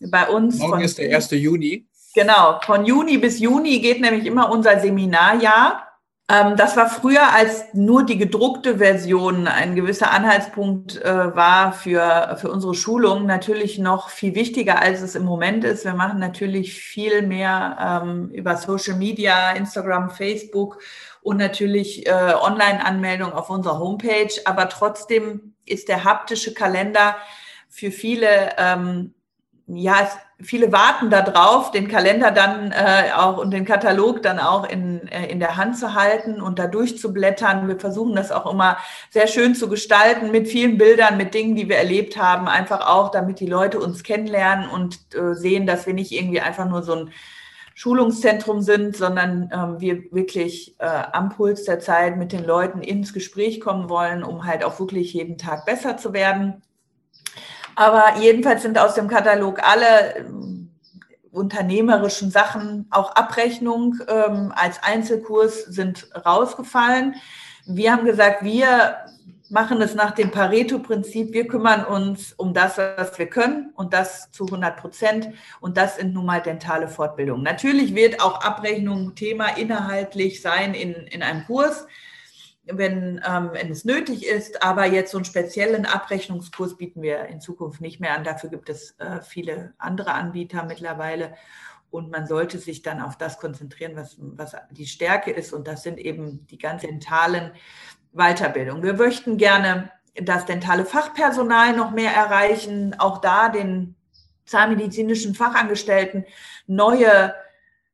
bei 0.00 0.28
uns. 0.28 0.58
Morgen 0.58 0.82
ist 0.82 0.98
der 0.98 1.14
1. 1.14 1.30
Juni. 1.30 1.86
Genau, 2.16 2.58
von 2.62 2.84
Juni 2.84 3.18
bis 3.18 3.38
Juni 3.38 3.78
geht 3.78 4.00
nämlich 4.00 4.26
immer 4.26 4.50
unser 4.50 4.80
Seminarjahr. 4.80 5.83
Ähm, 6.28 6.56
das 6.56 6.76
war 6.76 6.88
früher, 6.88 7.32
als 7.34 7.74
nur 7.74 8.04
die 8.04 8.16
gedruckte 8.16 8.78
Version 8.78 9.46
ein 9.46 9.74
gewisser 9.74 10.10
Anhaltspunkt 10.10 11.00
äh, 11.02 11.36
war 11.36 11.72
für, 11.72 12.36
für 12.40 12.50
unsere 12.50 12.74
Schulung, 12.74 13.26
natürlich 13.26 13.78
noch 13.78 14.08
viel 14.08 14.34
wichtiger, 14.34 14.80
als 14.80 15.02
es 15.02 15.14
im 15.16 15.24
Moment 15.24 15.64
ist. 15.64 15.84
Wir 15.84 15.94
machen 15.94 16.18
natürlich 16.18 16.74
viel 16.74 17.22
mehr 17.22 18.02
ähm, 18.04 18.30
über 18.30 18.56
Social 18.56 18.96
Media, 18.96 19.52
Instagram, 19.52 20.10
Facebook 20.10 20.78
und 21.20 21.36
natürlich 21.36 22.06
äh, 22.06 22.34
Online-Anmeldung 22.40 23.32
auf 23.32 23.50
unserer 23.50 23.78
Homepage. 23.78 24.32
Aber 24.46 24.70
trotzdem 24.70 25.54
ist 25.66 25.88
der 25.88 26.04
haptische 26.04 26.54
Kalender 26.54 27.16
für 27.68 27.90
viele, 27.90 28.54
ähm, 28.56 29.13
ja, 29.66 30.10
viele 30.40 30.72
warten 30.72 31.08
darauf, 31.08 31.70
den 31.70 31.88
Kalender 31.88 32.30
dann 32.30 32.70
äh, 32.72 33.12
auch 33.16 33.38
und 33.38 33.50
den 33.50 33.64
Katalog 33.64 34.22
dann 34.22 34.38
auch 34.38 34.68
in, 34.68 35.08
äh, 35.08 35.26
in 35.26 35.40
der 35.40 35.56
Hand 35.56 35.78
zu 35.78 35.94
halten 35.94 36.42
und 36.42 36.58
da 36.58 36.66
durchzublättern. 36.66 37.66
Wir 37.66 37.80
versuchen 37.80 38.14
das 38.14 38.30
auch 38.30 38.50
immer 38.50 38.76
sehr 39.10 39.26
schön 39.26 39.54
zu 39.54 39.68
gestalten 39.68 40.30
mit 40.30 40.48
vielen 40.48 40.76
Bildern, 40.76 41.16
mit 41.16 41.32
Dingen, 41.32 41.56
die 41.56 41.68
wir 41.68 41.78
erlebt 41.78 42.18
haben, 42.18 42.46
einfach 42.46 42.86
auch, 42.86 43.10
damit 43.10 43.40
die 43.40 43.46
Leute 43.46 43.80
uns 43.80 44.02
kennenlernen 44.02 44.68
und 44.68 44.98
äh, 45.14 45.34
sehen, 45.34 45.66
dass 45.66 45.86
wir 45.86 45.94
nicht 45.94 46.12
irgendwie 46.12 46.40
einfach 46.40 46.68
nur 46.68 46.82
so 46.82 46.94
ein 46.94 47.10
Schulungszentrum 47.74 48.60
sind, 48.60 48.96
sondern 48.96 49.50
ähm, 49.52 49.80
wir 49.80 50.12
wirklich 50.12 50.76
äh, 50.78 50.86
am 51.12 51.30
Puls 51.30 51.64
der 51.64 51.80
Zeit 51.80 52.18
mit 52.18 52.32
den 52.32 52.44
Leuten 52.44 52.82
ins 52.82 53.12
Gespräch 53.12 53.60
kommen 53.60 53.88
wollen, 53.88 54.22
um 54.22 54.44
halt 54.44 54.62
auch 54.62 54.78
wirklich 54.78 55.14
jeden 55.14 55.38
Tag 55.38 55.64
besser 55.64 55.96
zu 55.96 56.12
werden. 56.12 56.62
Aber 57.76 58.18
jedenfalls 58.20 58.62
sind 58.62 58.78
aus 58.78 58.94
dem 58.94 59.08
Katalog 59.08 59.60
alle 59.62 60.16
äh, 60.16 60.24
unternehmerischen 61.32 62.30
Sachen, 62.30 62.86
auch 62.90 63.12
Abrechnung 63.12 63.96
ähm, 64.08 64.52
als 64.54 64.82
Einzelkurs 64.82 65.64
sind 65.64 66.08
rausgefallen. 66.24 67.16
Wir 67.66 67.92
haben 67.92 68.04
gesagt, 68.04 68.44
wir 68.44 68.96
machen 69.50 69.80
es 69.80 69.94
nach 69.94 70.12
dem 70.12 70.30
Pareto-Prinzip. 70.30 71.32
Wir 71.32 71.46
kümmern 71.46 71.84
uns 71.84 72.32
um 72.32 72.54
das, 72.54 72.78
was 72.78 73.18
wir 73.18 73.26
können 73.26 73.72
und 73.74 73.92
das 73.92 74.30
zu 74.32 74.46
100 74.46 74.76
Prozent. 74.76 75.28
Und 75.60 75.76
das 75.76 75.96
sind 75.96 76.14
nun 76.14 76.26
mal 76.26 76.40
dentale 76.40 76.88
Fortbildungen. 76.88 77.42
Natürlich 77.42 77.94
wird 77.94 78.20
auch 78.20 78.44
Abrechnung 78.44 79.14
Thema 79.14 79.56
inhaltlich 79.56 80.40
sein 80.40 80.74
in, 80.74 80.92
in 80.92 81.22
einem 81.22 81.44
Kurs, 81.46 81.86
wenn, 82.66 83.20
ähm, 83.26 83.50
wenn 83.52 83.70
es 83.70 83.84
nötig 83.84 84.26
ist. 84.26 84.62
Aber 84.62 84.86
jetzt 84.86 85.12
so 85.12 85.18
einen 85.18 85.24
speziellen 85.24 85.86
Abrechnungskurs 85.86 86.76
bieten 86.76 87.02
wir 87.02 87.26
in 87.26 87.40
Zukunft 87.40 87.80
nicht 87.80 88.00
mehr 88.00 88.14
an. 88.14 88.24
Dafür 88.24 88.50
gibt 88.50 88.68
es 88.68 88.98
äh, 88.98 89.20
viele 89.22 89.74
andere 89.78 90.12
Anbieter 90.12 90.64
mittlerweile. 90.64 91.34
Und 91.90 92.10
man 92.10 92.26
sollte 92.26 92.58
sich 92.58 92.82
dann 92.82 93.00
auf 93.00 93.16
das 93.16 93.38
konzentrieren, 93.38 93.94
was, 93.94 94.16
was 94.18 94.56
die 94.70 94.86
Stärke 94.86 95.30
ist. 95.30 95.52
Und 95.52 95.68
das 95.68 95.82
sind 95.82 95.98
eben 95.98 96.46
die 96.48 96.58
ganz 96.58 96.82
dentalen 96.82 97.52
Weiterbildung. 98.12 98.82
Wir 98.82 98.94
möchten 98.94 99.36
gerne 99.36 99.90
das 100.14 100.46
dentale 100.46 100.84
Fachpersonal 100.84 101.76
noch 101.76 101.90
mehr 101.90 102.12
erreichen, 102.12 102.94
auch 102.98 103.20
da 103.20 103.48
den 103.48 103.96
zahnmedizinischen 104.46 105.34
Fachangestellten 105.34 106.24
neue 106.66 107.34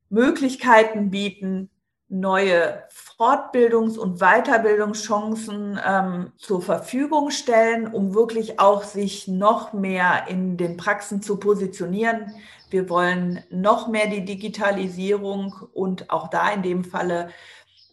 Möglichkeiten 0.09 1.09
bieten, 1.09 1.69
neue 2.11 2.83
Fortbildungs- 3.17 3.97
und 3.97 4.19
Weiterbildungschancen 4.19 5.79
ähm, 5.83 6.31
zur 6.37 6.61
Verfügung 6.61 7.31
stellen, 7.31 7.87
um 7.87 8.13
wirklich 8.13 8.59
auch 8.59 8.83
sich 8.83 9.29
noch 9.29 9.71
mehr 9.71 10.25
in 10.27 10.57
den 10.57 10.75
Praxen 10.75 11.21
zu 11.21 11.37
positionieren. 11.37 12.33
Wir 12.69 12.89
wollen 12.89 13.43
noch 13.49 13.87
mehr 13.87 14.07
die 14.07 14.25
Digitalisierung 14.25 15.55
und 15.73 16.09
auch 16.09 16.27
da 16.27 16.49
in 16.51 16.63
dem 16.63 16.83
Falle 16.83 17.29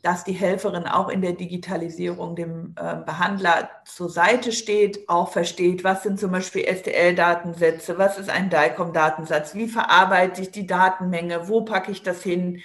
dass 0.03 0.25
die 0.25 0.33
Helferin 0.33 0.87
auch 0.87 1.09
in 1.09 1.23
der 1.23 1.33
Digitalisierung 1.33 2.37
dem 2.37 2.75
äh, 2.77 2.97
Behandler 3.05 3.69
zur 3.85 4.09
Seite 4.09 4.53
steht, 4.53 5.09
auch 5.09 5.33
versteht, 5.33 5.83
was 5.83 6.05
sind 6.05 6.21
zum 6.21 6.31
Beispiel 6.31 6.65
STL-Datensätze, 6.65 7.99
was 7.99 8.19
ist 8.19 8.31
ein 8.31 8.49
DICOM-Datensatz, 8.49 9.55
wie 9.55 9.67
verarbeite 9.67 10.41
ich 10.41 10.51
die 10.51 10.67
Datenmenge, 10.67 11.49
wo 11.49 11.63
packe 11.63 11.91
ich 11.91 12.03
das 12.03 12.23
hin, 12.23 12.63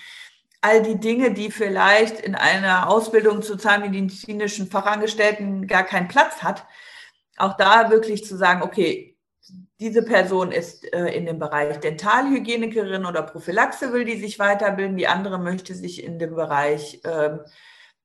all 0.63 0.81
die 0.81 0.97
Dinge, 0.97 1.33
die 1.33 1.51
vielleicht 1.51 2.21
in 2.21 2.35
einer 2.35 2.89
Ausbildung 2.89 3.41
zu 3.41 3.57
zahnmedizinischen 3.57 4.67
Fachangestellten 4.67 5.67
gar 5.67 5.83
keinen 5.83 6.07
Platz 6.07 6.41
hat, 6.41 6.65
auch 7.37 7.57
da 7.57 7.89
wirklich 7.89 8.23
zu 8.23 8.37
sagen, 8.37 8.61
okay, 8.61 9.17
diese 9.81 10.03
Person 10.03 10.53
ist 10.53 10.91
äh, 10.93 11.07
in 11.07 11.25
dem 11.25 11.37
Bereich 11.37 11.81
Dentalhygienikerin 11.81 13.05
oder 13.05 13.23
Prophylaxe, 13.23 13.91
will 13.91 14.05
die 14.05 14.17
sich 14.17 14.39
weiterbilden. 14.39 14.95
Die 14.95 15.07
andere 15.07 15.37
möchte 15.37 15.75
sich 15.75 16.01
in 16.01 16.17
dem 16.17 16.35
Bereich 16.35 17.01
äh, 17.03 17.39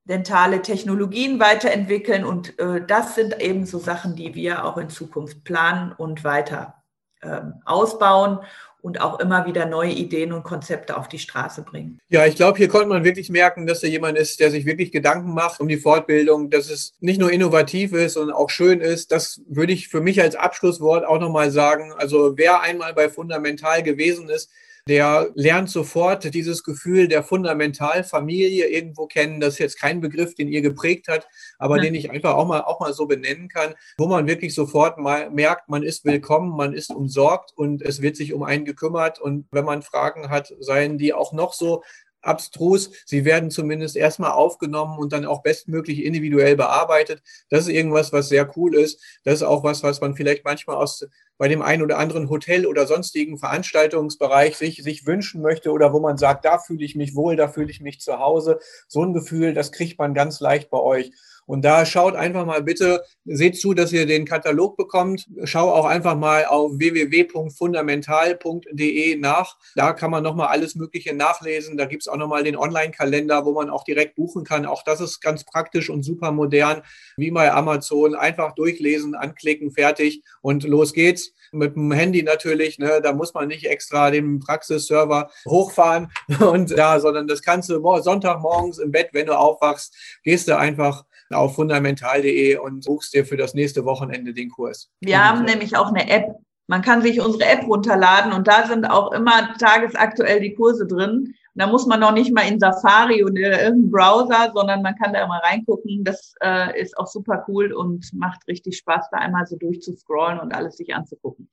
dentale 0.03 0.61
Technologien 0.61 1.38
weiterentwickeln. 1.38 2.25
Und 2.25 2.59
äh, 2.59 2.85
das 2.85 3.14
sind 3.14 3.40
eben 3.40 3.66
so 3.66 3.79
Sachen, 3.79 4.16
die 4.16 4.35
wir 4.35 4.64
auch 4.64 4.79
in 4.79 4.88
Zukunft 4.88 5.44
planen 5.44 5.92
und 5.92 6.25
weiter 6.25 6.83
ähm, 7.23 7.62
ausbauen 7.64 8.40
und 8.81 9.01
auch 9.01 9.19
immer 9.21 9.47
wieder 9.47 9.67
neue 9.67 9.91
Ideen 9.91 10.33
und 10.33 10.45
Konzepte 10.45 10.97
auf 10.97 11.09
die 11.09 11.19
Straße 11.19 11.62
bringen. 11.62 11.99
Ja, 12.09 12.27
ich 12.27 12.37
glaube, 12.37 12.59
hier 12.59 12.69
konnte 12.69 12.88
man 12.88 13.05
wirklich 13.05 13.29
merken, 13.29 13.67
dass 13.67 13.81
da 13.81 13.88
jemand 13.88 14.17
ist, 14.17 14.41
der 14.41 14.51
sich 14.51 14.67
wirklich 14.67 14.93
Gedanken 14.93 15.35
macht 15.35 15.61
um 15.61 15.69
die 15.69 15.77
Fortbildung, 15.77 16.51
dass 16.51 16.71
es 16.71 16.93
nicht 17.01 17.21
nur 17.21 17.33
innovativ 17.33 17.93
ist 17.93 18.17
und 18.17 18.31
auch 18.31 18.51
schön 18.51 18.81
ist. 18.81 19.11
Das 19.11 19.41
würde 19.49 19.73
ich 19.73 19.88
für 19.88 20.01
mich 20.01 20.21
als 20.21 20.37
Abschlusswort 20.37 21.05
auch 21.05 21.19
nochmal 21.19 21.51
sagen. 21.51 21.93
Also 21.97 22.35
wer 22.37 22.62
einmal 22.62 22.95
bei 22.95 23.09
Fundamental 23.09 23.83
gewesen 23.83 24.29
ist, 24.29 24.51
der 24.88 25.31
lernt 25.35 25.68
sofort 25.68 26.33
dieses 26.33 26.64
Gefühl 26.64 27.09
der 27.09 27.22
Fundamentalfamilie 27.22 28.66
irgendwo 28.68 29.07
kennen. 29.07 29.38
Das 29.38 29.55
ist 29.55 29.59
jetzt 29.59 29.79
kein 29.79 30.01
Begriff, 30.01 30.35
den 30.35 30.48
ihr 30.48 30.62
geprägt 30.62 31.09
hat, 31.09 31.29
aber 31.59 31.77
ja. 31.77 31.83
den 31.83 31.94
ich 31.94 32.11
einfach 32.11 32.35
auch 32.35 32.46
mal, 32.46 32.62
auch 32.62 32.81
mal 32.81 32.94
so 32.94 33.07
benennen 33.07 33.48
kann, 33.48 33.74
wo 33.98 34.07
man 34.07 34.27
wirklich 34.27 34.55
sofort 34.55 34.96
mal 34.96 35.31
merkt, 35.31 35.68
man 35.68 35.83
ist 35.83 36.07
willkommen, 36.07 36.57
man 36.57 36.72
ist 36.72 36.90
umsorgt 36.90 37.53
und 37.55 37.83
es 37.83 38.01
wird 38.01 38.16
sich 38.16 38.33
um 38.33 38.42
einen 38.42 38.64
gekümmert. 38.64 39.20
Und 39.20 39.46
wenn 39.51 39.66
man 39.66 39.83
Fragen 39.83 40.31
hat, 40.31 40.55
seien 40.59 40.96
die 40.96 41.12
auch 41.12 41.35
noch 41.35 41.53
so 41.53 41.83
abstrus. 42.22 42.90
Sie 43.07 43.24
werden 43.24 43.51
zumindest 43.51 43.96
erstmal 43.96 44.33
aufgenommen 44.33 44.98
und 44.98 45.12
dann 45.12 45.24
auch 45.24 45.42
bestmöglich 45.42 46.05
individuell 46.05 46.57
bearbeitet. 46.57 47.22
Das 47.48 47.62
ist 47.62 47.68
irgendwas, 47.68 48.12
was 48.12 48.29
sehr 48.29 48.51
cool 48.57 48.74
ist. 48.74 49.01
Das 49.24 49.35
ist 49.35 49.42
auch 49.42 49.62
was, 49.64 49.83
was 49.83 50.01
man 50.01 50.14
vielleicht 50.14 50.44
manchmal 50.44 50.77
aus 50.77 51.07
bei 51.38 51.48
dem 51.48 51.62
einen 51.62 51.83
oder 51.83 51.98
anderen 51.98 52.29
Hotel 52.29 52.66
oder 52.66 52.87
sonstigen 52.87 53.38
Veranstaltungsbereich 53.38 54.57
sich, 54.57 54.83
sich 54.83 55.07
wünschen 55.07 55.40
möchte 55.40 55.70
oder 55.70 55.92
wo 55.92 56.01
man 56.01 56.18
sagt, 56.18 56.44
da 56.44 56.59
fühle 56.59 56.85
ich 56.85 56.96
mich 56.96 57.14
wohl, 57.14 57.37
da 57.37 57.48
fühle 57.48 57.70
ich 57.70 57.81
mich 57.81 58.01
zu 58.01 58.18
Hause. 58.18 58.59
So 58.88 59.03
ein 59.03 59.14
Gefühl, 59.14 59.55
das 59.55 59.72
kriegt 59.72 59.98
man 59.98 60.14
ganz 60.14 60.40
leicht 60.40 60.68
bei 60.68 60.79
euch. 60.79 61.12
Und 61.49 61.65
da 61.65 61.85
schaut 61.87 62.15
einfach 62.15 62.45
mal 62.45 62.63
bitte, 62.63 63.03
seht 63.25 63.59
zu, 63.59 63.73
dass 63.73 63.91
ihr 63.91 64.05
den 64.05 64.27
Katalog 64.27 64.77
bekommt. 64.77 65.27
Schau 65.45 65.73
auch 65.73 65.87
einfach 65.87 66.15
mal 66.15 66.45
auf 66.45 66.79
www.fundamental.de 66.79 69.17
nach. 69.17 69.57
Da 69.75 69.95
kann 69.95 70.11
man 70.11 70.23
nochmal 70.23 70.49
alles 70.49 70.75
Mögliche 70.75 71.15
nachlesen. 71.15 71.79
Da 71.79 71.87
gibt 71.87 72.03
es 72.03 72.09
auch 72.09 72.19
nochmal 72.19 72.45
den 72.45 72.55
Online-Kalender, 72.55 73.47
wo 73.47 73.53
man 73.53 73.71
auch 73.71 73.85
direkt 73.85 74.17
buchen 74.17 74.45
kann. 74.45 74.67
Auch 74.67 74.85
das 74.85 75.01
ist 75.01 75.23
ganz 75.23 75.45
praktisch 75.45 75.89
und 75.89 76.03
super 76.03 76.33
modern, 76.33 76.83
wie 77.17 77.31
bei 77.31 77.51
Amazon. 77.51 78.15
Einfach 78.15 78.55
durchlesen, 78.55 79.15
anklicken, 79.15 79.71
fertig 79.71 80.23
und 80.43 80.65
los 80.65 80.93
geht's 80.93 81.33
mit 81.53 81.77
dem 81.77 81.93
Handy 81.93 82.23
natürlich, 82.23 82.79
ne, 82.79 83.01
da 83.03 83.13
muss 83.13 83.35
man 83.35 83.49
nicht 83.49 83.65
extra 83.65 84.11
den 84.11 84.41
Praxisserver 84.41 85.31
hochfahren 85.47 86.11
und 86.41 86.71
ja, 86.71 87.01
sondern 87.01 87.27
das 87.27 87.43
kannst 87.43 87.71
du 87.71 87.79
Sonntagmorgens 88.03 88.79
im 88.79 88.91
Bett, 88.91 89.11
wenn 89.13 89.27
du 89.27 89.39
aufwachst, 89.39 89.95
gehst 90.23 90.49
du 90.49 90.59
einfach 90.59 91.05
auf 91.31 91.55
fundamental.de 91.55 92.57
und 92.57 92.85
buchst 92.87 93.14
dir 93.14 93.25
für 93.25 93.37
das 93.37 93.55
nächste 93.55 93.85
Wochenende 93.85 94.33
den 94.33 94.51
Kurs. 94.51 94.91
Wir 95.01 95.25
haben 95.25 95.45
nämlich 95.45 95.77
auch 95.77 95.88
eine 95.88 96.09
App. 96.11 96.37
Man 96.67 96.83
kann 96.83 97.03
sich 97.03 97.21
unsere 97.21 97.47
App 97.47 97.67
runterladen 97.67 98.33
und 98.33 98.47
da 98.47 98.67
sind 98.67 98.85
auch 98.85 99.12
immer 99.12 99.55
tagesaktuell 99.59 100.41
die 100.41 100.55
Kurse 100.55 100.87
drin. 100.87 101.35
da 101.55 101.67
muss 101.67 101.87
man 101.87 101.99
noch 101.99 102.12
nicht 102.12 102.33
mal 102.33 102.47
in 102.47 102.61
Safari 102.61 103.25
oder 103.25 103.41
irgendeinen 103.41 103.91
Browser, 103.91 104.53
sondern 104.55 104.83
man 104.83 104.95
kann 104.97 105.12
da 105.12 105.25
immer 105.25 105.41
reingucken. 105.43 106.05
Das 106.05 106.35
äh, 106.43 106.81
ist 106.81 106.97
auch 106.99 107.07
super 107.07 107.45
cool 107.49 107.73
und 107.73 108.12
macht 108.12 108.47
richtig 108.47 108.77
Spaß, 108.77 109.07
da 109.11 109.19
einmal 109.19 109.47
so 109.47 109.57
durchzuscrollen 109.57 110.38
und 110.38 110.55
alles 110.55 110.77
sich 110.77 110.95
anzugucken. 110.95 111.49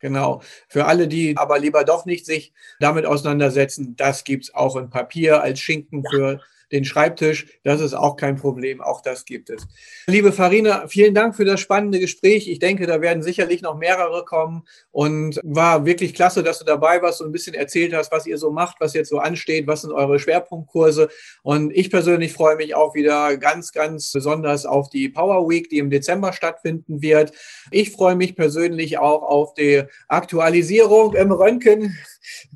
Genau. 0.00 0.42
Für 0.68 0.86
alle, 0.86 1.08
die 1.08 1.36
aber 1.36 1.58
lieber 1.58 1.84
doch 1.84 2.04
nicht 2.04 2.26
sich 2.26 2.52
damit 2.80 3.06
auseinandersetzen, 3.06 3.96
das 3.96 4.24
gibt 4.24 4.44
es 4.44 4.54
auch 4.54 4.76
in 4.76 4.90
Papier 4.90 5.42
als 5.42 5.60
Schinken 5.60 6.02
ja. 6.04 6.10
für 6.10 6.40
den 6.72 6.84
Schreibtisch. 6.84 7.46
Das 7.64 7.80
ist 7.80 7.94
auch 7.94 8.16
kein 8.16 8.36
Problem. 8.36 8.80
Auch 8.80 9.00
das 9.00 9.24
gibt 9.24 9.50
es. 9.50 9.66
Liebe 10.06 10.32
Farina, 10.32 10.88
vielen 10.88 11.14
Dank 11.14 11.36
für 11.36 11.44
das 11.44 11.60
spannende 11.60 12.00
Gespräch. 12.00 12.48
Ich 12.48 12.58
denke, 12.58 12.86
da 12.86 13.00
werden 13.00 13.22
sicherlich 13.22 13.62
noch 13.62 13.76
mehrere 13.76 14.24
kommen 14.24 14.64
und 14.90 15.40
war 15.44 15.86
wirklich 15.86 16.14
klasse, 16.14 16.42
dass 16.42 16.58
du 16.58 16.64
dabei 16.64 17.00
warst 17.02 17.20
und 17.20 17.28
ein 17.28 17.32
bisschen 17.32 17.54
erzählt 17.54 17.94
hast, 17.94 18.10
was 18.10 18.26
ihr 18.26 18.38
so 18.38 18.50
macht, 18.50 18.76
was 18.80 18.94
jetzt 18.94 19.10
so 19.10 19.18
ansteht, 19.18 19.66
was 19.66 19.82
sind 19.82 19.92
eure 19.92 20.18
Schwerpunktkurse. 20.18 21.08
Und 21.42 21.70
ich 21.72 21.90
persönlich 21.90 22.32
freue 22.32 22.56
mich 22.56 22.74
auch 22.74 22.94
wieder 22.94 23.36
ganz, 23.36 23.72
ganz 23.72 24.12
besonders 24.12 24.66
auf 24.66 24.90
die 24.90 25.08
Power 25.08 25.48
Week, 25.48 25.68
die 25.70 25.78
im 25.78 25.90
Dezember 25.90 26.32
stattfinden 26.32 27.00
wird. 27.00 27.32
Ich 27.70 27.92
freue 27.92 28.16
mich 28.16 28.34
persönlich 28.34 28.98
auch 28.98 29.22
auf 29.22 29.54
die 29.54 29.84
Aktualisierung 30.08 31.14
im 31.14 31.30
Röntgen 31.30 31.96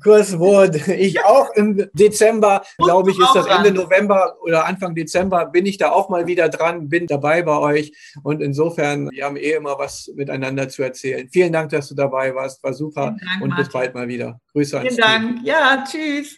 Kurs, 0.03 0.37
wo 0.37 0.63
ich 0.63 1.23
auch 1.23 1.49
im 1.55 1.89
Dezember, 1.93 2.61
glaube 2.77 3.11
ich, 3.11 3.19
ist 3.19 3.33
das 3.33 3.47
Ende 3.47 3.71
November 3.71 4.00
oder 4.09 4.65
Anfang 4.65 4.95
Dezember, 4.95 5.45
bin 5.47 5.65
ich 5.65 5.77
da 5.77 5.91
auch 5.91 6.09
mal 6.09 6.27
wieder 6.27 6.49
dran, 6.49 6.89
bin 6.89 7.07
dabei 7.07 7.41
bei 7.41 7.57
euch. 7.57 7.91
Und 8.23 8.41
insofern, 8.41 9.09
wir 9.11 9.25
haben 9.25 9.37
eh 9.37 9.53
immer 9.53 9.77
was 9.77 10.11
miteinander 10.15 10.69
zu 10.69 10.83
erzählen. 10.83 11.27
Vielen 11.31 11.53
Dank, 11.53 11.69
dass 11.69 11.89
du 11.89 11.95
dabei 11.95 12.33
warst. 12.33 12.63
War 12.63 12.73
super. 12.73 13.15
Dank, 13.19 13.41
und 13.41 13.55
bis 13.55 13.69
bald 13.69 13.93
mal 13.93 14.07
wieder. 14.07 14.39
Grüße 14.53 14.79
an 14.79 14.87
Vielen 14.87 14.97
Dank. 14.97 15.39
Ja, 15.43 15.83
tschüss. 15.85 16.37